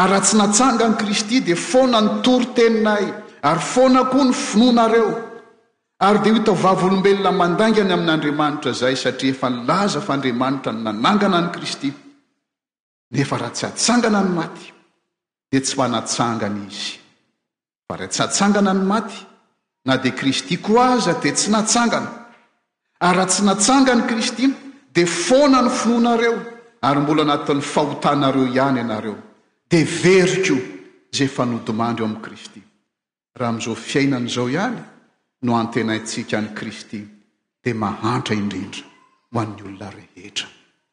ary 0.00 0.10
raha 0.10 0.24
tsy 0.24 0.34
natsangany 0.40 0.94
kristy 0.96 1.40
dia 1.44 1.56
foana 1.56 2.00
ny 2.00 2.08
tory 2.24 2.46
teninay 2.56 3.04
ary 3.48 3.60
foana 3.60 4.06
koa 4.08 4.24
ny 4.24 4.32
finoanareo 4.32 5.08
ary 6.00 6.18
dia 6.24 6.32
ho 6.32 6.40
ta 6.48 6.52
o 6.56 6.56
vavolombelona 6.64 7.28
mandangany 7.30 7.92
amin'n'andriamanitra 7.92 8.72
zay 8.72 8.94
satria 8.96 9.32
efa 9.36 9.48
nilaza 9.52 10.00
faandriamanitra 10.00 10.72
no 10.72 10.80
nanangana 10.80 11.36
ani 11.44 11.50
kristy 11.52 11.92
nefa 13.14 13.36
raha 13.38 13.52
tsy 13.54 13.64
atsangana 13.70 14.20
ny 14.24 14.30
maty 14.34 14.66
di 15.50 15.58
tsy 15.62 15.76
manatsangana 15.78 16.60
izy 16.66 16.90
fa 17.86 17.94
raha 17.98 18.10
tsy 18.10 18.22
atsangana 18.26 18.72
ny 18.74 18.82
maty 18.90 19.16
na 19.86 19.96
di 20.02 20.10
kristy 20.18 20.58
ko 20.64 20.74
aza 20.80 21.14
di 21.22 21.30
tsy 21.32 21.50
natsangana 21.54 22.10
ary 23.06 23.16
raha 23.18 23.26
tsy 23.30 23.42
natsanga 23.46 23.92
ny 23.94 24.04
kristy 24.10 24.44
di 24.94 25.04
foana 25.06 25.60
ny 25.62 25.70
finoanareo 25.80 26.36
ary 26.86 27.00
mbola 27.02 27.22
anatin'ny 27.26 27.62
fahotanareo 27.72 28.44
ihany 28.50 28.78
ianareo 28.82 29.16
de 29.70 29.78
veriko 29.84 30.56
zay 31.14 31.28
fa 31.36 31.44
nodimandry 31.46 32.02
eo 32.02 32.06
amin'i 32.10 32.24
kristy 32.26 32.60
raha 33.38 33.50
am'izao 33.52 33.74
fiainana 33.88 34.26
izao 34.30 34.48
ihany 34.50 34.78
no 35.46 35.52
antenaitsika 35.62 36.40
ny 36.40 36.48
kristy 36.58 37.00
dia 37.62 37.74
mahantra 37.82 38.34
indrindra 38.34 38.82
mo 39.32 39.40
an'ny 39.42 39.62
olona 39.66 39.88
rehetra 39.94 40.48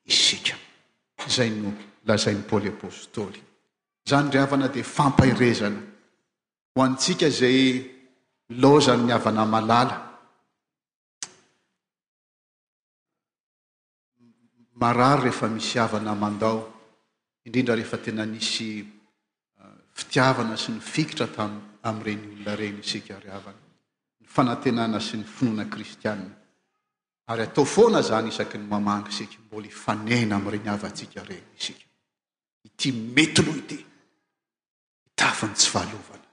isika 0.05 0.53
zay 1.27 1.49
no 1.49 1.71
lazay 2.05 2.33
ny 2.33 2.41
poly 2.45 2.69
apôstôly 2.73 3.37
zany 4.01 4.33
ry 4.33 4.41
avana 4.41 4.65
dia 4.69 4.81
fampairezana 4.85 5.81
ho 6.73 6.77
antsika 6.81 7.29
zay 7.29 7.85
laozany 8.57 9.05
ny 9.05 9.13
avana 9.13 9.45
malala 9.45 9.97
marary 14.81 15.29
rehefa 15.29 15.47
misy 15.47 15.77
avana 15.77 16.13
mandao 16.17 16.57
indrindra 17.45 17.75
rehefa 17.77 17.97
tena 18.01 18.25
nisy 18.25 18.81
uh, 19.61 19.77
fitiavana 19.93 20.57
sy 20.57 20.71
ny 20.73 20.79
fikitra 20.81 21.27
tam 21.29 21.77
amyireny 21.85 22.21
olona 22.33 22.53
reny 22.57 22.79
isika 22.81 23.21
ry 23.21 23.29
avana 23.29 23.61
ny 24.19 24.25
fanantenana 24.25 24.97
sy 24.99 25.17
ny 25.21 25.27
finona 25.27 25.69
kristiaina 25.69 26.33
ary 27.29 27.43
atao 27.45 27.65
foana 27.69 28.01
zany 28.01 28.29
isaky 28.33 28.57
ny 28.57 28.65
mamangy 28.73 29.09
isika 29.13 29.37
mbola 29.45 29.69
fanena 29.69 30.35
amre 30.41 30.57
ny 30.65 30.69
avatsika 30.73 31.21
reny 31.29 31.53
isika 31.59 31.85
ity 32.63 32.91
mety 32.91 33.41
moy 33.41 33.61
ty 33.67 33.79
hitafiny 35.09 35.55
tsy 35.55 35.69
fahalovana 35.69 36.27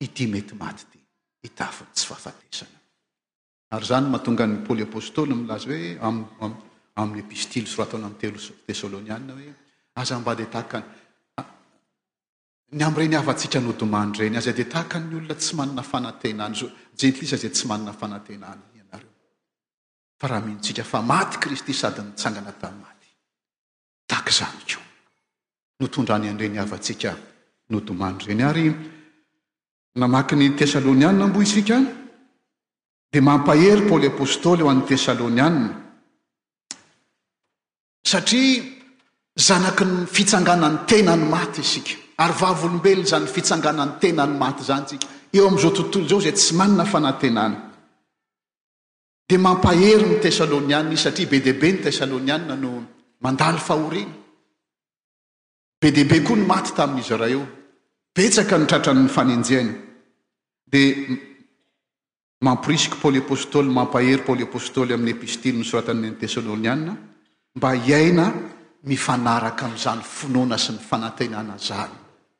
ity 0.00 0.26
mety 0.26 0.54
maty 0.54 0.84
ty 0.92 0.98
hitafiny 1.42 1.90
tsy 1.94 2.06
fahafatesana 2.06 2.78
ary 3.72 3.84
zany 3.86 4.06
mahatonga 4.10 4.44
any 4.44 4.56
pôly 4.66 4.82
apôstôly 4.86 5.34
milaza 5.40 5.68
hoe 5.68 5.98
amin'y 7.00 7.20
epistily 7.26 7.66
sorataona 7.66 8.06
ami 8.06 8.16
telo 8.20 8.38
tessalôniana 8.66 9.32
hoe 9.38 9.54
aza 10.00 10.14
mba 10.18 10.34
de 10.34 10.46
tahaka 10.54 10.78
ah, 11.40 11.46
ny 12.76 12.82
amireny 12.84 13.16
avatsika 13.16 13.58
nodimany 13.60 14.12
reny 14.18 14.36
azy 14.40 14.52
de 14.58 14.64
tahaka 14.74 14.98
ny 14.98 15.14
olona 15.16 15.34
tsy 15.42 15.52
manana 15.58 15.82
fanantenany 15.92 16.54
zo 16.60 16.66
jentlisa 17.00 17.36
zay 17.42 17.50
tsy 17.54 17.64
manana 17.70 17.92
fanantenany 18.00 18.62
ianareo 18.78 19.12
fa 20.20 20.26
raha 20.28 20.46
minotsika 20.46 20.82
fa 20.84 20.98
maty 21.12 21.36
kristy 21.42 21.72
sadyn 21.74 22.08
ntsangana 22.12 22.52
tany 22.60 22.76
maty 22.84 23.08
taka 24.10 24.30
zany 24.38 24.62
keo 24.68 24.82
notondrany 25.82 26.28
andireny 26.28 26.58
avatsika 26.58 27.12
nodomando 27.72 28.24
zeny 28.24 28.42
ary 28.42 28.66
namaky 29.98 30.34
ny 30.36 30.46
tessalôniana 30.54 31.26
mbo 31.26 31.40
isika 31.42 31.78
dia 33.12 33.22
mampahery 33.28 33.82
paôly 33.88 34.06
apôstôly 34.08 34.60
eo 34.62 34.70
an'ny 34.72 34.84
tesalôniaa 34.86 35.68
satria 38.10 38.62
zanaky 39.46 39.84
ny 39.84 39.96
fitsanganan'ny 40.14 40.86
tenany 40.90 41.24
maty 41.34 41.60
isika 41.66 41.94
ary 42.22 42.34
vavolombelony 42.40 43.06
zany 43.12 43.26
fitsanganan'ny 43.34 43.94
tenany 44.02 44.34
maty 44.42 44.62
zany 44.68 44.84
tsika 44.88 45.06
eo 45.36 45.44
amin'izao 45.48 45.72
tontolo 45.76 46.06
zao 46.10 46.20
zay 46.24 46.32
tsy 46.36 46.54
manana 46.60 46.84
fanantenany 46.84 47.56
dia 49.28 49.38
mampahery 49.46 50.04
ny 50.10 50.16
tessalôniannaizy 50.24 51.00
satria 51.04 51.26
be 51.30 51.38
diabe 51.44 51.68
ny 51.72 51.78
tessalôniana 51.86 52.54
no 52.62 52.70
mandaly 53.24 53.58
fahoriny 53.66 54.21
be 55.82 55.90
dea 55.90 56.04
be 56.06 56.22
koa 56.22 56.36
ny 56.38 56.44
maty 56.46 56.70
tamin'izy 56.78 57.14
raha 57.18 57.30
io 57.36 57.42
petsaka 58.14 58.56
nytratranyny 58.58 59.08
fanenjena 59.10 59.72
dia 60.70 60.94
mampirisky 62.44 62.96
pôly 63.02 63.18
apôstôly 63.18 63.68
mampahery 63.70 64.22
pôly 64.22 64.44
apôstôly 64.46 64.94
amin'ny 64.94 65.12
epistily 65.16 65.52
nysorataneni 65.58 66.14
tesalôniana 66.20 66.92
mba 67.58 67.68
iaina 67.88 68.26
mifanaraka 68.86 69.66
am'izany 69.66 70.02
finoana 70.14 70.58
sy 70.58 70.72
ny 70.72 70.78
fanantenana 70.90 71.56
zany 71.58 71.90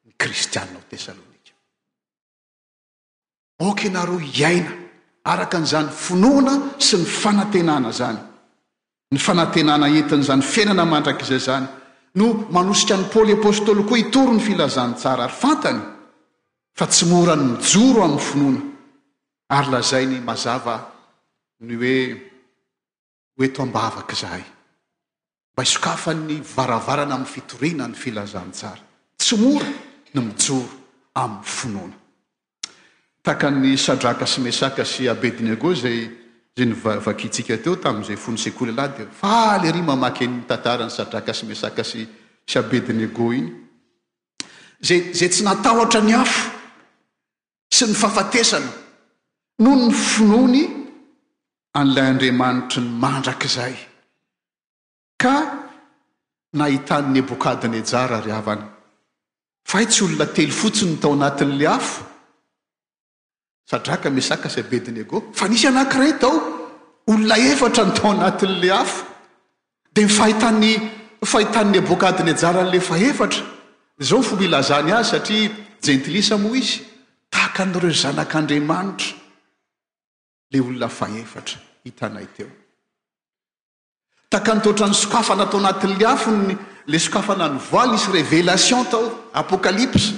ny 0.06 0.10
kristianinao 0.20 0.84
tessalônika 0.90 1.52
oka 3.68 3.84
anareo 3.88 4.20
iaina 4.40 4.70
araka 5.32 5.56
an'izany 5.58 5.88
finoana 5.90 6.54
sy 6.78 6.96
ny 7.00 7.04
fanantenana 7.20 7.90
zany 8.00 8.20
ny 9.12 9.18
fanantenana 9.18 9.86
entiny 9.98 10.22
zany 10.30 10.42
fiainana 10.42 10.84
mandrak'izay 10.84 11.42
zany 11.48 11.66
no 12.14 12.46
manosika 12.52 12.96
ny 12.96 13.04
paoly 13.12 13.32
apôstoly 13.38 13.84
koa 13.88 13.96
hitoro 13.96 14.32
ny 14.36 14.40
filazantsara 14.42 15.24
ary 15.28 15.32
fantany 15.36 15.80
fa 16.76 16.86
tsy 16.86 17.04
mora 17.08 17.34
ny 17.36 17.46
mijoro 17.56 18.04
amin'ny 18.04 18.20
finoana 18.20 18.60
ary 19.56 19.70
lazai 19.72 20.04
ny 20.06 20.18
mazava 20.20 20.76
ny 21.66 21.74
hoe 21.76 21.96
oeto 23.40 23.62
am-ba 23.64 23.80
avaka 23.88 24.14
zahay 24.16 24.44
mba 25.52 25.60
hisokafa 25.64 26.12
ny 26.12 26.36
varavarana 26.54 27.14
amin'ny 27.16 27.32
fitorianany 27.34 27.94
filazantsaara 27.96 28.82
tsy 29.20 29.34
mora 29.42 29.70
ny 30.12 30.18
mijoro 30.20 30.68
amin'ny 31.16 31.46
finoana 31.56 31.94
takany 33.24 33.76
sadraka 33.80 34.26
sy 34.28 34.40
mesaka 34.44 34.84
sy 34.84 35.08
abediny 35.08 35.50
ago 35.56 35.72
zay 35.74 36.10
za 36.56 36.64
ny 36.68 36.74
vakitsika 37.04 37.56
teo 37.64 37.76
tamin'izay 37.80 38.16
fonysekoly 38.20 38.72
lahy 38.76 38.92
de 38.98 39.04
fale 39.20 39.70
ry 39.72 39.82
mamaky 39.82 40.24
enny 40.24 40.42
tantara 40.48 40.84
ny 40.84 40.90
sadraka 40.92 41.32
sy 41.32 41.44
mesaka 41.48 41.82
sy 41.84 42.00
syabednego 42.46 43.32
iny 43.32 43.48
za 44.82 44.94
zay 45.16 45.28
tsy 45.32 45.42
nataotra 45.48 46.00
ny 46.04 46.12
afo 46.14 46.50
sy 47.76 47.84
ny 47.88 47.94
fahafatesana 47.96 48.68
no 49.64 49.70
ny 49.80 49.88
finony 50.10 50.62
an'ilay 51.78 52.06
andriamanitry 52.12 52.82
ny 52.84 52.90
mandrak'izay 53.02 53.74
ka 55.22 55.34
nahitany 56.58 57.08
nebokadynejara 57.14 58.18
ry 58.24 58.32
avana 58.40 58.68
fa 59.68 59.78
he 59.80 59.86
tsy 59.88 60.04
olona 60.04 60.28
telo 60.36 60.52
fotsiny 60.62 60.92
n 60.98 61.00
tao 61.00 61.12
anatin'la 61.16 61.70
afo 61.76 62.11
sadraka 63.68 64.10
misakasybednego 64.10 65.22
fa 65.38 65.46
nisy 65.48 65.66
anankirey 65.68 66.12
tao 66.20 66.34
olona 67.12 67.36
efatra 67.52 67.84
n 67.86 67.92
tao 67.96 68.10
anatin'le 68.12 68.70
afo 68.82 69.06
de 69.96 70.02
faiyfahitanny 70.16 71.80
bokadnejaran'le 71.88 72.80
faefatra 72.90 73.44
zao 74.08 74.22
fo 74.22 74.34
milazany 74.36 74.90
azy 74.92 75.08
satria 75.12 75.50
jentlisa 75.86 76.36
mo 76.42 76.50
izy 76.60 76.78
tahaka 77.32 77.62
anyireo 77.64 77.92
zanak'andriamanitra 78.02 79.14
le 80.52 80.58
olona 80.60 80.88
faetrahityeo 80.98 82.50
taaka 84.30 84.50
nytotra 84.54 84.86
ny 84.90 84.94
sokafana 85.02 85.46
tao 85.50 85.58
anatin'la 85.62 86.06
afole 86.14 86.54
sokafana 87.06 87.46
ny 87.54 87.58
voaly 87.70 87.94
isy 87.98 88.08
revelation 88.18 88.82
tao 88.92 89.04
apôkalpse 89.40 90.10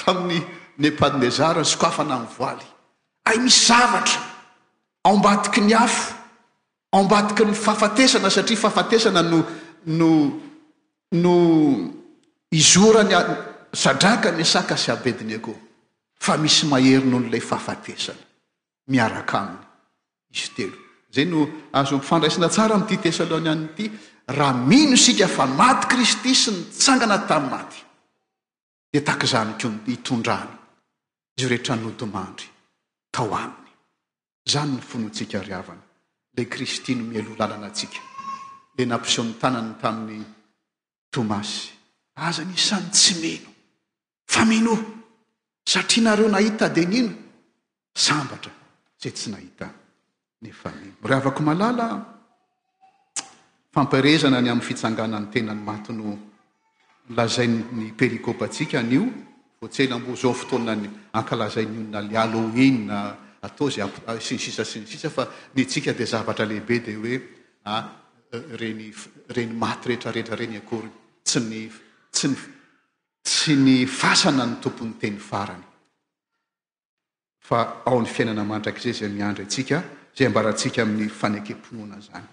tamin'ny 0.00 0.40
nepadnezarany 0.82 1.68
sokafana 1.74 2.16
ny 2.24 2.28
voaly 2.38 2.66
ay 3.28 3.38
misy 3.44 3.64
zavatra 3.68 4.20
aombatiky 5.04 5.60
ny 5.60 5.74
afo 5.76 6.16
aombatiky 6.92 7.44
ny 7.44 7.52
fahafatesana 7.52 8.30
satria 8.32 8.58
fahafatesana 8.62 9.22
no 9.30 9.38
no 9.98 10.08
no 11.12 11.32
izorany 12.60 13.12
zadraka 13.82 14.28
my 14.38 14.42
asaka 14.48 14.74
sy 14.82 14.88
abednego 14.96 15.52
fa 16.24 16.32
misy 16.42 16.64
maherin' 16.72 17.14
onolay 17.18 17.40
fahafatesana 17.50 18.24
miaraka 18.92 19.34
aminy 19.42 19.66
izy 20.34 20.48
telo 20.56 20.76
zay 21.14 21.26
no 21.32 21.40
azo 21.78 21.94
mpifandraisina 22.00 22.48
tsara 22.54 22.72
aminity 22.74 22.96
tesaloniannyity 23.04 23.84
raha 24.38 24.54
mino 24.70 24.96
sika 25.04 25.26
fa 25.36 25.44
maty 25.60 25.84
kristy 25.90 26.32
sy 26.42 26.50
ny 26.54 26.60
tsangana 26.80 27.16
tamin'ny 27.28 27.52
maty 27.54 27.78
di 28.92 28.98
takizany 29.08 29.52
kon 29.60 29.74
hitondrano 29.86 30.54
zy 31.36 31.44
o 31.44 31.48
rehetra 31.52 31.74
nodimandry 31.76 32.56
tao 33.10 33.32
aminy 33.34 33.70
zany 34.48 34.72
ny 34.76 34.80
fonotsika 34.80 35.42
ri 35.42 35.52
avana 35.52 35.82
la 36.36 36.44
kristy 36.46 36.94
no 36.94 37.04
mielo 37.04 37.34
lalana 37.38 37.66
atsika 37.66 38.00
la 38.78 38.84
nampiseo 38.84 39.22
aminytanany 39.22 39.74
tamin'ny 39.82 40.24
tomasy 41.10 41.70
aazanyisany 42.16 42.88
tsy 42.90 43.14
meno 43.20 43.46
fa 44.24 44.44
mino 44.44 44.72
satria 45.66 46.02
nareo 46.04 46.28
nahita 46.28 46.68
di 46.68 46.86
nina 46.86 47.14
sambatra 47.94 48.52
zay 49.00 49.12
tsy 49.12 49.28
nahita 49.30 49.66
ny 50.42 50.50
fa 50.52 50.70
mino 50.72 50.94
ri 51.02 51.14
avako 51.14 51.42
malala 51.42 51.86
fampirezana 53.72 54.40
ny 54.40 54.48
amin'ny 54.48 54.66
fitsangana 54.66 55.18
ny 55.20 55.28
tenany 55.32 55.60
mati 55.64 55.92
no 55.92 56.06
lazai 57.16 57.48
ny 57.48 57.92
perikopa 57.96 58.44
atsika 58.46 58.80
nio 58.82 59.26
hoatsela 59.60 59.94
ambo 59.94 60.14
zao 60.14 60.30
ny 60.32 60.34
fotoanany 60.38 60.90
ankalazai 61.12 61.66
ny 61.66 61.78
onona 61.82 62.00
lialo 62.02 62.38
o 62.38 62.50
inyna 62.54 63.16
atao 63.42 63.68
zay 63.70 63.82
ah, 63.84 64.20
sy 64.20 64.34
ny 64.36 64.40
sisa 64.40 64.64
sy 64.64 64.78
ny 64.82 64.86
sisa 64.86 65.10
fa 65.10 65.26
ny 65.54 65.62
atsika 65.62 65.92
di 65.92 66.04
zavatra 66.06 66.44
lehibe 66.44 66.80
de 66.80 66.94
hoe 66.94 67.22
ah, 67.64 67.90
reny 68.54 68.92
reny 69.26 69.54
maty 69.54 69.88
rehetrarehetra 69.90 70.36
reny 70.36 70.56
akory 70.56 70.88
tsy 71.22 71.40
ny 71.42 71.64
sy 72.10 72.28
ny 72.28 72.36
tsy 73.22 73.54
ny 73.56 73.86
fasana 73.86 74.44
ny 74.46 74.58
tompon'ny 74.62 74.94
teny 74.98 75.18
farany 75.18 75.66
fa 77.38 77.82
ao 77.84 77.98
n'ny 77.98 78.08
fiainana 78.08 78.44
mantrak' 78.44 78.78
zay 78.80 78.92
zay 78.94 79.08
miandry 79.10 79.42
antsika 79.48 79.82
zay 80.14 80.26
ambaratsika 80.30 80.82
amin'ny 80.82 81.08
fanekem-ponoana 81.10 81.98
zany 82.00 82.28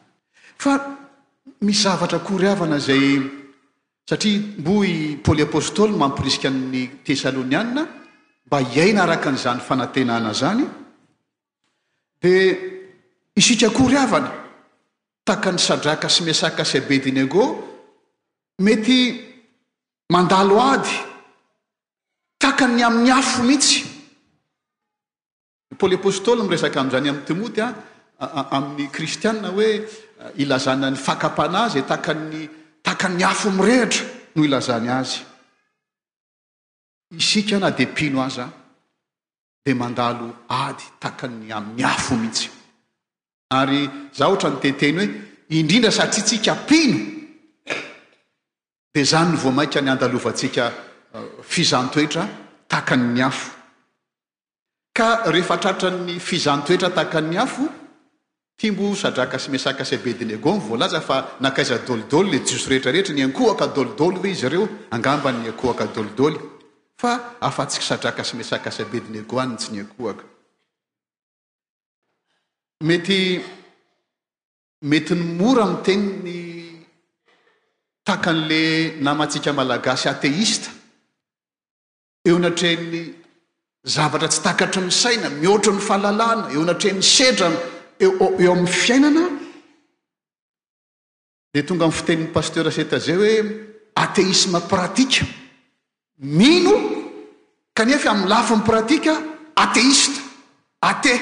fa 0.61 0.73
mizavatra 1.61 2.19
kory 2.19 2.47
avana 2.47 2.77
zay 2.77 3.17
satria 4.05 4.39
mbo 4.61 4.83
i 4.85 5.17
pôly 5.17 5.41
apôstôly 5.41 5.91
mampirisika 5.97 6.47
an'ny 6.53 7.01
tessalônianna 7.03 7.83
mba 8.45 8.57
hiaina 8.61 9.01
araka 9.03 9.31
n'izany 9.31 9.59
fanantenana 9.65 10.31
zany 10.41 10.63
dia 12.21 12.57
isikakoa 13.39 13.89
ry 13.89 13.97
avana 13.97 14.31
taka 15.25 15.49
ny 15.51 15.57
sadraka 15.57 16.07
sy 16.09 16.21
miasaka 16.23 16.61
sy 16.63 16.77
abedinego 16.77 17.41
mety 18.65 18.99
mandalo 20.13 20.57
ady 20.71 20.93
taka 22.43 22.65
ny 22.69 22.81
amin'ny 22.85 23.09
afo 23.11 23.41
mihitsy 23.49 23.79
paôly 25.81 25.95
apôstôly 25.97 26.41
miresaka 26.45 26.77
amin'izany 26.79 27.09
amin'ny 27.09 27.25
timoty 27.27 27.57
a 27.59 27.73
amin'ny 28.55 28.85
kristianna 28.95 29.49
hoe 29.55 29.71
ilazana 30.37 30.87
ny 30.93 30.97
fakapahna 31.07 31.61
zy 31.73 31.81
takany 31.91 32.49
takany 32.85 33.23
afo 33.25 33.49
mirehitra 33.51 34.05
no 34.35 34.43
ilazany 34.43 34.89
azy 34.89 35.19
isika 37.17 37.57
na 37.59 37.69
dia 37.71 37.87
mpino 37.89 38.21
azaa 38.23 38.49
di 39.65 39.73
mandalo 39.73 40.35
ady 40.49 40.83
taakany 41.01 41.49
amin'ny 41.51 41.83
afo 41.83 42.15
mihitsy 42.15 42.49
ary 43.57 43.89
zah 44.13 44.29
ohatra 44.29 44.49
ny 44.49 44.57
teteny 44.61 44.97
hoe 44.99 45.07
indrindra 45.49 45.91
satsia 45.91 46.23
tsika 46.23 46.53
mpino 46.61 46.99
dia 48.93 49.03
zany 49.03 49.31
ny 49.33 49.37
vo 49.37 49.49
mainka 49.51 49.79
uh, 49.79 49.85
ny 49.85 49.89
andalovatsika 49.91 50.63
fizantoetra 51.43 52.23
taakanny 52.69 53.21
afo 53.25 53.49
ka 54.97 55.09
rehefa 55.33 55.57
tratrany 55.57 56.19
fizantoetra 56.19 56.89
takan'ny 56.93 57.37
afo 57.41 57.65
tibo 58.55 58.95
sadraka 58.95 59.35
sy 59.39 59.51
mesasybedinygo 59.51 60.55
e 60.55 60.59
volaza 60.59 61.01
fa 61.01 61.35
nakaiza 61.39 61.77
dolidôlo 61.85 62.31
la 62.31 62.39
jioso 62.39 62.69
rehetrarehetra 62.69 63.13
ny 63.13 63.23
ankohakadolidôly 63.27 64.31
e 64.31 64.33
zy 64.33 64.47
reo 64.47 64.69
angabanyakoaoiy 64.91 66.35
fa 66.97 67.11
afats 67.41 67.81
sadraka 67.83 68.23
sy 68.23 68.35
mesaybedn 68.39 69.25
go 69.27 69.39
atsy 69.39 69.75
e 69.75 69.83
mety 72.81 73.43
ny 74.81 75.23
mora 75.39 75.65
mitenny 75.65 76.79
takaan'le 78.07 78.95
namatsika 79.03 79.51
malagasy 79.53 80.07
ateista 80.09 80.69
eo 82.25 82.35
anatreny 82.37 83.15
zavatra 83.83 84.29
tsy 84.31 84.39
takatry 84.47 84.81
misaina 84.81 85.27
miotro 85.29 85.73
ny 85.75 85.81
fahalalana 85.81 86.47
eo 86.53 86.61
anatrenny 86.63 87.03
sedra 87.03 87.51
eeo 87.99 88.13
amin'ny 88.27 88.67
fiainana 88.67 89.23
di 91.53 91.63
tonga 91.63 91.85
amy 91.85 91.93
fitenin'ny 91.93 92.31
pastera 92.35 92.71
seta 92.71 92.97
zay 93.05 93.15
hoe 93.15 93.31
ateisme 94.03 94.59
pratika 94.71 95.25
mino 96.19 96.73
kanefa 97.77 98.09
amiy 98.11 98.27
lafi 98.33 98.53
ny 98.55 98.63
pratika 98.71 99.13
ateista 99.63 100.19
ate 100.89 101.13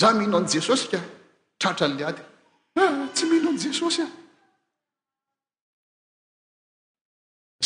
za 0.00 0.12
mihino 0.12 0.36
a 0.38 0.42
ny 0.42 0.48
jesosy 0.52 0.86
ka 0.92 1.00
tratra 1.60 1.86
an'le 1.86 2.04
ady 2.10 2.22
ah, 2.82 3.06
tsy 3.14 3.24
mihino 3.30 3.48
any 3.54 3.58
jesosy 3.58 4.02
a 4.02 4.08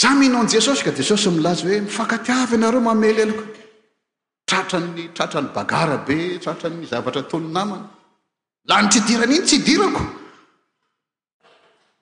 za 0.01 0.11
mihino 0.15 0.39
o 0.41 0.45
ny 0.45 0.49
jesosy 0.53 0.83
ka 0.85 0.91
jesosy 0.93 1.29
milaza 1.33 1.65
hoe 1.69 1.81
mifakatiavy 1.89 2.55
anareo 2.57 2.81
mamely 2.85 3.23
aloka 3.23 3.58
y 4.97 5.09
tratrany 5.15 5.49
bagara 5.49 6.05
be 6.07 6.39
tratrany 6.39 6.87
zavatra 6.87 7.23
taony 7.31 7.49
namana 7.57 7.89
la 8.69 8.77
nytsidiranyiny 8.83 9.45
tsy 9.47 9.57
idirako 9.61 10.03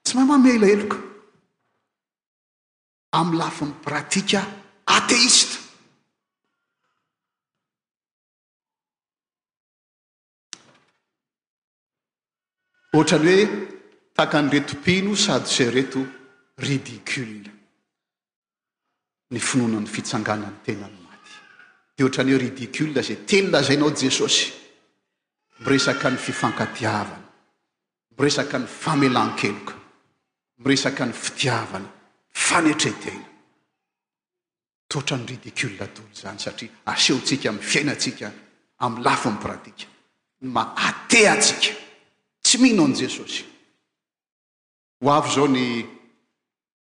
tsy 0.03 0.13
mahay 0.17 0.29
mamelaheloka 0.31 0.99
am'y 3.19 3.37
lafiny 3.41 3.73
pratika 3.85 4.41
ateista 4.97 5.57
ohatrany 12.95 13.35
hoe 13.39 13.43
takanyretopino 14.17 15.13
sady 15.25 15.49
say 15.57 15.69
reto 15.79 16.01
ridicule 16.69 17.45
ny 19.31 19.39
finonany 19.49 19.89
fitsanganany 19.95 20.57
tena 20.67 20.89
de 21.97 22.03
ohatrany 22.03 22.31
hoe 22.33 22.41
ridiciolia 22.41 23.01
zay 23.03 23.17
telola 23.27 23.61
zainao 23.63 23.89
y 23.91 23.97
jesosy 23.97 24.53
miresaka 25.65 26.11
ny 26.11 26.17
fifankadiavana 26.19 27.25
miresaka 28.19 28.59
ny 28.59 28.67
famelankeloka 28.67 29.75
miresaka 30.65 31.05
ny 31.07 31.13
fidiavana 31.13 31.89
fanetretena 32.33 33.25
totra 34.87 35.17
ny 35.17 35.25
ridikioli 35.27 35.81
adolo 35.81 36.11
zany 36.15 36.39
satria 36.39 36.71
asehotsika 36.93 37.53
mi 37.53 37.61
fiainatsika 37.63 38.33
amiy 38.85 39.03
lafo 39.05 39.29
aminy 39.29 39.43
pratika 39.43 39.87
ny 40.41 40.49
ma- 40.55 40.75
ateatsika 40.77 41.73
tsy 42.45 42.57
mihnao 42.61 42.87
ny 42.89 42.95
jesosy 42.97 43.41
ho 45.01 45.11
avy 45.13 45.29
zao 45.35 45.47
ny 45.49 45.65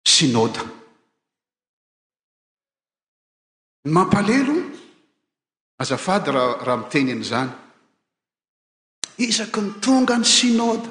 sinota 0.06 0.63
ny 3.84 3.91
mampalelo 3.91 4.69
azafady 5.80 6.32
raha 6.32 6.76
miteniny 6.76 7.24
zany 7.24 7.52
isaky 9.18 9.62
ny 9.62 9.72
tonga 9.82 10.15
ny 10.18 10.26
sinoda 10.26 10.89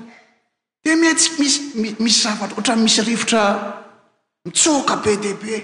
de 0.85 0.97
mintsy 0.97 1.31
msmisy 1.43 2.23
zavatra 2.23 2.55
ohatra 2.57 2.77
misy 2.77 3.03
rivotra 3.03 3.43
mitsoka 4.45 4.97
be 4.97 5.17
diaibe 5.17 5.57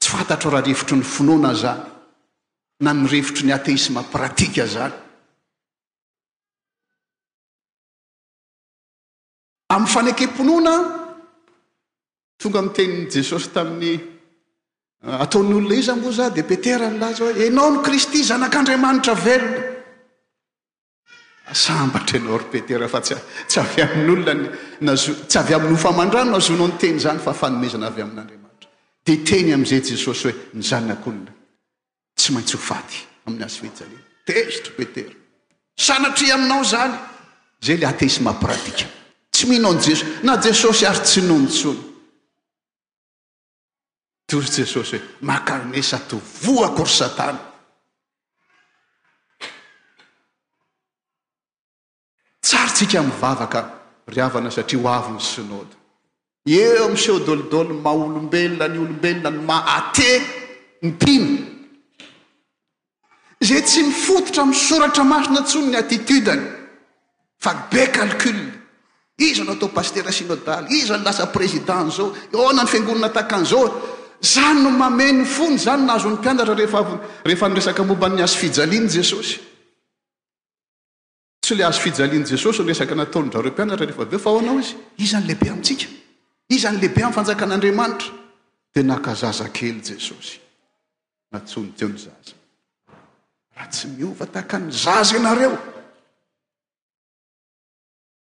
tsy 0.00 0.08
fantatro 0.10 0.50
raha 0.50 0.64
rivotro 0.64 0.96
ny 0.96 1.04
finoana 1.04 1.54
zany 1.54 1.82
na 2.80 2.92
ny 2.92 3.08
rivotro 3.08 3.44
ny 3.46 3.52
ateisma 3.52 4.02
pratika 4.02 4.66
zany 4.66 4.94
amy 9.68 9.86
faneke 9.86 10.24
m-ponoana 10.26 10.74
tonga 12.38 12.60
mitenin' 12.62 13.10
jesosy 13.12 13.50
tamin'ny 13.52 14.17
ataon'ny 15.02 15.54
olona 15.54 15.74
izy 15.74 15.90
amboa 15.92 16.12
za 16.12 16.28
di 16.30 16.42
petera 16.42 16.88
n'laza 16.90 17.24
hoe 17.24 17.46
enao 17.46 17.70
ny 17.70 17.82
kristy 17.82 18.24
zanak'andriamanitra 18.24 19.14
velona 19.14 19.64
sambatra 21.52 22.18
anao 22.18 22.38
ry 22.38 22.44
petera 22.50 22.88
fa 22.88 23.00
tsy 23.00 23.14
avy 23.60 23.80
amin'n'olona 23.82 24.32
n 24.34 24.42
nazo 24.80 25.14
tsy 25.26 25.38
avy 25.38 25.54
amin'ny 25.54 25.74
hofamandrano 25.76 26.30
na 26.30 26.40
zonao 26.40 26.66
ny 26.66 26.76
teny 26.78 26.98
zany 26.98 27.18
fa 27.22 27.30
afanomezana 27.30 27.86
avy 27.86 28.02
amin'n'andriamanitra 28.02 28.68
de 29.06 29.22
teny 29.22 29.52
amn'izay 29.52 29.80
jesosy 29.84 30.26
hoe 30.26 30.34
ny 30.52 30.62
zanak'olona 30.62 31.32
tsy 32.18 32.32
maintsy 32.32 32.56
hofaty 32.56 32.98
amin'ny 33.26 33.44
azo 33.46 33.62
vehjalena 33.62 34.02
tezitra 34.26 34.72
petera 34.76 35.14
sanatri 35.78 36.30
aminao 36.30 36.64
zany 36.64 36.94
zay 37.64 37.78
le 37.78 37.86
atesy 37.86 38.18
mampratika 38.22 38.90
tsy 39.30 39.46
mihnao 39.46 39.72
n 39.74 39.78
jesos 39.80 40.02
na 40.24 40.36
jesosy 40.42 40.84
ary 40.86 41.00
tsy 41.06 41.22
nontsona 41.22 41.86
tozy 44.28 44.60
jesosy 44.62 44.98
hoe 45.00 45.08
makanesa 45.20 45.98
tovoakory 46.08 46.90
satana 46.90 47.38
tsaro 52.42 52.70
tsika 52.74 53.00
ivavaka 53.00 53.60
ryavana 54.12 54.50
satria 54.50 54.80
ho 54.82 54.88
aviny 54.88 55.20
sinody 55.20 55.74
eo 56.60 56.84
amseho 56.88 57.18
dolidolo 57.24 57.74
maha 57.84 57.96
olombelona 58.04 58.66
ny 58.68 58.78
olombelona 58.84 59.30
ny 59.30 59.38
ma 59.48 59.58
ate 59.76 60.10
ny 60.84 60.90
tiny 61.02 61.30
zay 63.48 63.62
tsy 63.62 63.80
mifototra 63.88 64.44
misoratra 64.44 65.04
masina 65.04 65.42
tsomy 65.42 65.70
ny 65.72 65.76
atitudeany 65.80 66.44
fabe 67.42 67.82
calcul 67.96 68.38
izyn 69.26 69.48
atao 69.50 69.68
pastera 69.76 70.10
sinodaly 70.12 70.68
izy 70.78 70.92
ny 70.92 71.04
lasa 71.04 71.26
présideny 71.34 71.88
zao 71.96 72.12
ona 72.48 72.62
ny 72.68 72.68
fiangonana 72.70 73.08
taka 73.12 73.36
anzao 73.40 73.96
zany 74.22 74.62
no 74.62 74.70
mame 74.70 75.12
ny 75.12 75.24
fony 75.24 75.58
zany 75.58 75.84
nazo 75.86 76.08
n'ny 76.10 76.18
mpianatra 76.18 76.54
reefarehefa 76.54 77.48
nyresaka 77.48 77.84
momba 77.84 78.08
n'ny 78.08 78.22
azo 78.22 78.38
fijaliany 78.38 78.88
jesosy 78.90 79.38
tsy 81.42 81.54
le 81.54 81.64
azo 81.64 81.80
fijaliany 81.80 82.24
jesosy 82.26 82.62
resaka 82.66 82.94
nataolydrareo 82.94 83.52
mpianatra 83.52 83.86
rehefa 83.86 84.04
bo 84.04 84.18
fa 84.18 84.30
oanao 84.30 84.58
izy 84.58 84.74
i 84.98 85.06
zany 85.06 85.26
lehibe 85.26 85.50
amitsika 85.50 85.86
i 86.48 86.56
zany 86.62 86.76
lehibe 86.80 87.02
amin'ny 87.02 87.14
fanjakan'andriamanitra 87.18 88.10
de 88.74 88.82
nakazazakely 88.82 89.80
jesosy 89.86 90.38
natony 91.32 91.70
teny 91.78 91.98
z 91.98 92.06
raha 93.54 93.68
tsy 93.70 93.86
miova 93.94 94.26
tahaka 94.26 94.58
ny 94.58 94.70
zaza 94.72 95.16
anaeo 95.16 95.58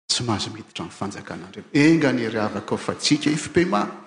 tsy 0.09 0.23
mahazo 0.25 0.51
mititra 0.57 0.85
iyfanjakan'andramn 0.89 1.69
engany 1.73 2.29
ryavak 2.31 2.79
fa 2.79 2.95
tsika 2.97 3.31
ifpema 3.31 4.02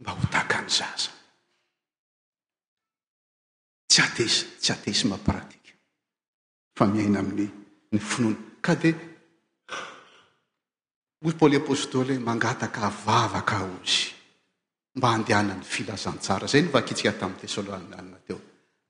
mba 0.00 0.10
ho 0.10 0.22
taka 0.32 0.60
ny 0.62 0.70
zaza 0.70 1.10
tsy 3.90 3.98
ates 4.04 4.34
tsy 4.62 4.70
atesy 4.74 5.04
mampiratika 5.10 5.74
fa 6.78 6.84
miaina 6.86 7.18
aminny 7.22 7.46
ny 7.92 7.98
finoana 8.10 8.38
ka 8.60 8.74
de 8.74 8.90
poly 11.38 11.56
apôstôly 11.58 12.14
mangataka 12.28 12.80
avavaka 12.90 13.56
ozy 13.78 14.06
mba 14.98 15.08
andehana 15.16 15.54
ny 15.54 15.64
filazantsara 15.74 16.46
zay 16.50 16.62
ny 16.62 16.70
vakitsika 16.76 17.18
tamin'ny 17.18 17.40
tesoloaanateo 17.40 18.38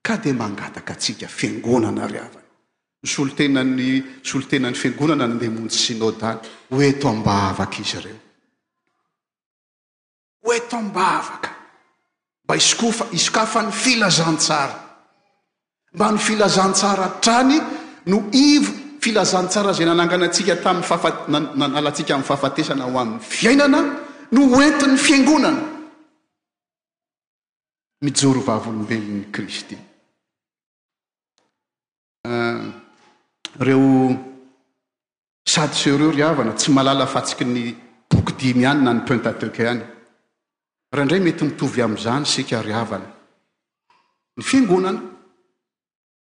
ka 0.07 0.15
de 0.23 0.31
mangataka 0.43 0.93
atsika 0.97 1.27
fiangonana 1.39 2.05
ryavaka 2.13 2.49
nsolo 3.05 3.31
tenany 3.39 3.85
nsolotenany 4.25 4.77
fiangonana 4.83 5.27
nndemontsy 5.29 5.79
sinodany 5.87 6.41
hoeto 6.73 7.05
amimba 7.09 7.35
avaka 7.53 7.79
izy 7.83 7.97
ireo 8.01 8.28
etom-bavaka 10.53 11.51
mba 12.45 12.55
iskofa- 12.57 13.07
iso 13.13 13.33
kafa 13.33 13.63
ny 13.63 13.71
filazantsara 13.73 14.75
mba 15.95 16.13
ny 16.13 16.19
filazantsara 16.19 17.09
trany 17.23 17.59
no 18.07 18.23
ivo 18.33 18.73
filazantsara 19.03 19.73
zay 19.77 19.85
nananganatsika 19.87 20.55
tamafananalatsika 20.65 22.13
amin'ny 22.15 22.29
fahafatesana 22.29 22.85
ho 22.85 22.99
amin'ny 23.03 23.21
fiainana 23.21 23.81
no 24.33 24.41
entin'ny 24.67 24.97
fiangonana 25.07 25.63
mijoro 28.05 28.41
vavolombelon'ny 28.41 29.29
kristy 29.35 29.77
eh, 32.29 32.61
reo 33.61 33.85
sady 35.53 35.75
s 35.77 35.85
reo 36.01 36.11
ry 36.13 36.23
havana 36.25 36.53
tsy 36.57 36.71
malala 36.73 37.07
fatsiky 37.07 37.45
ny 37.45 37.63
boky 38.11 38.33
dimy 38.41 38.65
any 38.67 38.83
na 38.83 38.93
ny 38.95 39.01
pont 39.05 39.27
a 39.29 39.35
tec 39.37 39.57
hany 39.61 39.85
raha 40.93 41.03
indray 41.03 41.21
mety 41.21 41.45
mitovy 41.45 41.83
amin'izany 41.85 42.25
sika 42.35 42.63
ry 42.63 42.73
avana 42.83 43.09
ny 44.37 44.43
fiangonana 44.49 45.03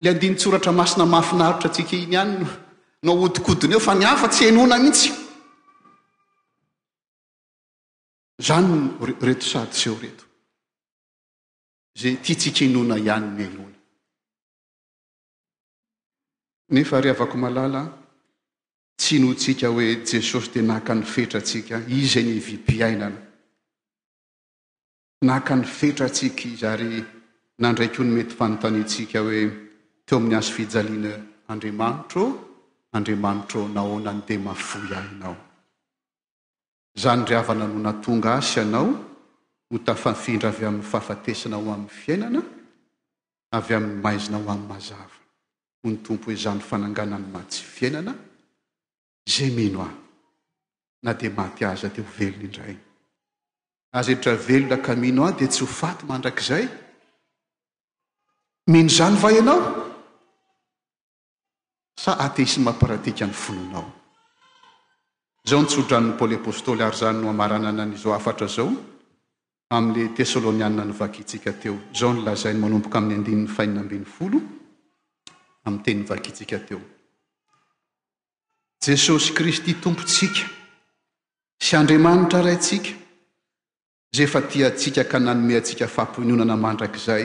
ila 0.00 0.10
andiny 0.12 0.34
tsoratra 0.36 0.72
masina 0.72 1.04
mahafinaritra 1.12 1.68
atsika 1.70 1.96
iny 1.96 2.14
ianyno 2.14 2.48
no 3.04 3.10
hodikodinay 3.20 3.76
eo 3.78 3.80
fa 3.86 3.94
ny 3.98 4.04
afa 4.04 4.26
tsy 4.32 4.42
henona 4.48 4.76
mihitsy 4.82 5.10
zany 8.46 8.72
reto 9.26 9.46
sady 9.52 9.74
seo 9.80 9.94
reto 10.04 10.24
za 12.00 12.08
tia 12.24 12.36
tsika 12.40 12.60
inona 12.64 12.94
ihany 12.98 13.26
ny 13.32 13.42
anona 13.48 13.76
nefa 16.74 17.00
ry 17.02 17.08
havako 17.10 17.36
malala 17.44 17.82
tsy 19.00 19.14
noo 19.20 19.34
tsika 19.40 19.66
hoe 19.72 19.86
jesosy 20.08 20.48
dia 20.52 20.62
nahaka 20.62 20.92
nyfetra 20.94 21.38
atsika 21.40 21.74
i 21.96 22.04
zayny 22.12 22.32
e 22.38 22.44
vipiainana 22.48 23.29
nahaka 25.22 25.54
ny 25.56 25.64
fetra 25.64 26.04
antsika 26.08 26.42
izy 26.48 26.66
ary 26.66 27.04
nandraiky 27.62 27.98
o 28.00 28.04
no 28.04 28.12
mety 28.16 28.34
fanontanintsika 28.38 29.18
hoe 29.24 29.42
teo 30.06 30.16
amin'ny 30.18 30.36
azo 30.38 30.52
fijaliana 30.56 31.12
andriamanitrô 31.52 32.22
andriamanitrô 32.96 33.60
nahona 33.74 34.12
ny 34.16 34.20
de 34.28 34.34
mafoyah 34.46 35.04
inao 35.12 35.36
zany 37.02 37.24
ry 37.26 37.34
havananona 37.38 37.92
tonga 38.04 38.30
asy 38.38 38.56
ianao 38.60 38.88
ho 39.70 39.78
tafafindra 39.86 40.48
avy 40.50 40.64
amin'ny 40.66 40.88
fahafatesana 40.90 41.56
aho 41.56 41.68
amin'ny 41.74 41.90
fiainana 42.00 42.40
avy 43.56 43.74
amin'ny 43.76 44.00
maizina 44.04 44.36
ho 44.42 44.48
amin'ny 44.52 44.68
mazava 44.72 45.16
ho 45.84 45.88
ny 45.90 45.96
tompo 46.04 46.24
hoe 46.30 46.36
zany 46.44 46.60
fananganany 46.68 47.26
mat 47.34 47.52
sy 47.52 47.62
fiainana 47.76 48.12
zay 49.28 49.50
meno 49.52 49.80
a 49.82 49.90
na 51.02 51.12
de 51.12 51.28
maty 51.28 51.64
aza 51.64 51.88
de 51.92 52.00
ho 52.02 52.08
velona 52.18 52.44
indray 52.48 52.76
aztra 53.90 54.34
velonaka 54.46 54.94
mino 54.94 55.24
ao 55.24 55.30
di 55.32 55.46
tsy 55.46 55.60
ho 55.62 55.66
faty 55.66 56.04
mandrakzay 56.06 56.68
mino 58.70 58.88
zany 58.88 59.16
vah 59.16 59.36
anao 59.38 59.60
a 62.06 62.12
aisy 62.36 62.60
mampiaratika 62.60 63.26
ny 63.26 63.32
nonao 63.32 63.92
zao 65.44 65.60
nytsodranny 65.62 66.12
pôly 66.18 66.34
apôstôly 66.36 66.82
ary 66.82 66.96
zany 66.96 67.18
no 67.20 67.28
amanana 67.30 67.84
nizo 67.84 68.14
afara 68.14 68.46
zao 68.46 68.68
ami'la 69.70 70.14
tesalôia 70.16 70.68
ny 70.68 70.92
vakitsika 71.00 71.52
teo 71.52 71.76
zao 71.92 72.12
nylazainy 72.12 72.58
manomboka 72.60 72.98
amin'ny 72.98 73.22
adinny 73.22 73.48
faiinabn'ny 73.56 74.04
folo 74.04 74.38
any 75.66 75.78
tenny 75.84 76.04
vaktika 76.08 76.58
teo 76.66 76.80
jesosy 78.82 79.32
kristy 79.36 79.72
tompotsika 79.82 80.46
sy 81.64 81.76
andriamanitra 81.76 82.40
raintsika 82.46 82.99
ze 84.12 84.26
fa 84.26 84.42
tiatsika 84.42 85.04
ka 85.04 85.18
nanome 85.18 85.54
antsika 85.56 85.86
faampononana 85.86 86.56
mandrakizay 86.56 87.24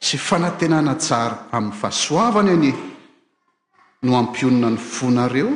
sy 0.00 0.16
fanantenana 0.16 0.94
tsara 0.96 1.48
amin'ny 1.52 1.76
fahasoavany 1.80 2.50
anie 2.52 2.74
no 4.06 4.12
ampionina 4.18 4.68
ny 4.70 4.78
fonareo 4.78 5.50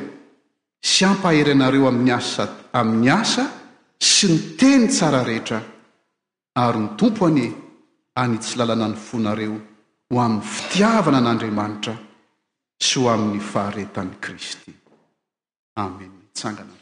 sy 0.82 1.04
ampaheryanareo 1.04 1.86
amin'ny 1.88 2.12
asa 2.12 2.44
amin'ny 2.72 3.08
asa 3.10 3.44
sy 3.96 4.26
ny 4.32 4.36
teny 4.58 4.88
tsara 4.88 5.22
rehetra 5.24 5.60
ary 6.60 6.78
ny 6.80 6.88
tompo 6.96 7.24
ane 7.26 7.44
anitsy 8.16 8.56
lalana 8.56 8.88
ny 8.88 8.96
fonareo 8.96 9.56
no 10.10 10.16
amin'ny 10.20 10.44
fitiavana 10.44 11.18
an'andriamanitra 11.24 11.96
sy 12.78 13.00
ho 13.00 13.08
amin'ny 13.08 13.40
faharetan'ni 13.40 14.16
kristy 14.20 14.76
amen 15.80 16.12
mitsangana 16.20 16.72
y 16.76 16.79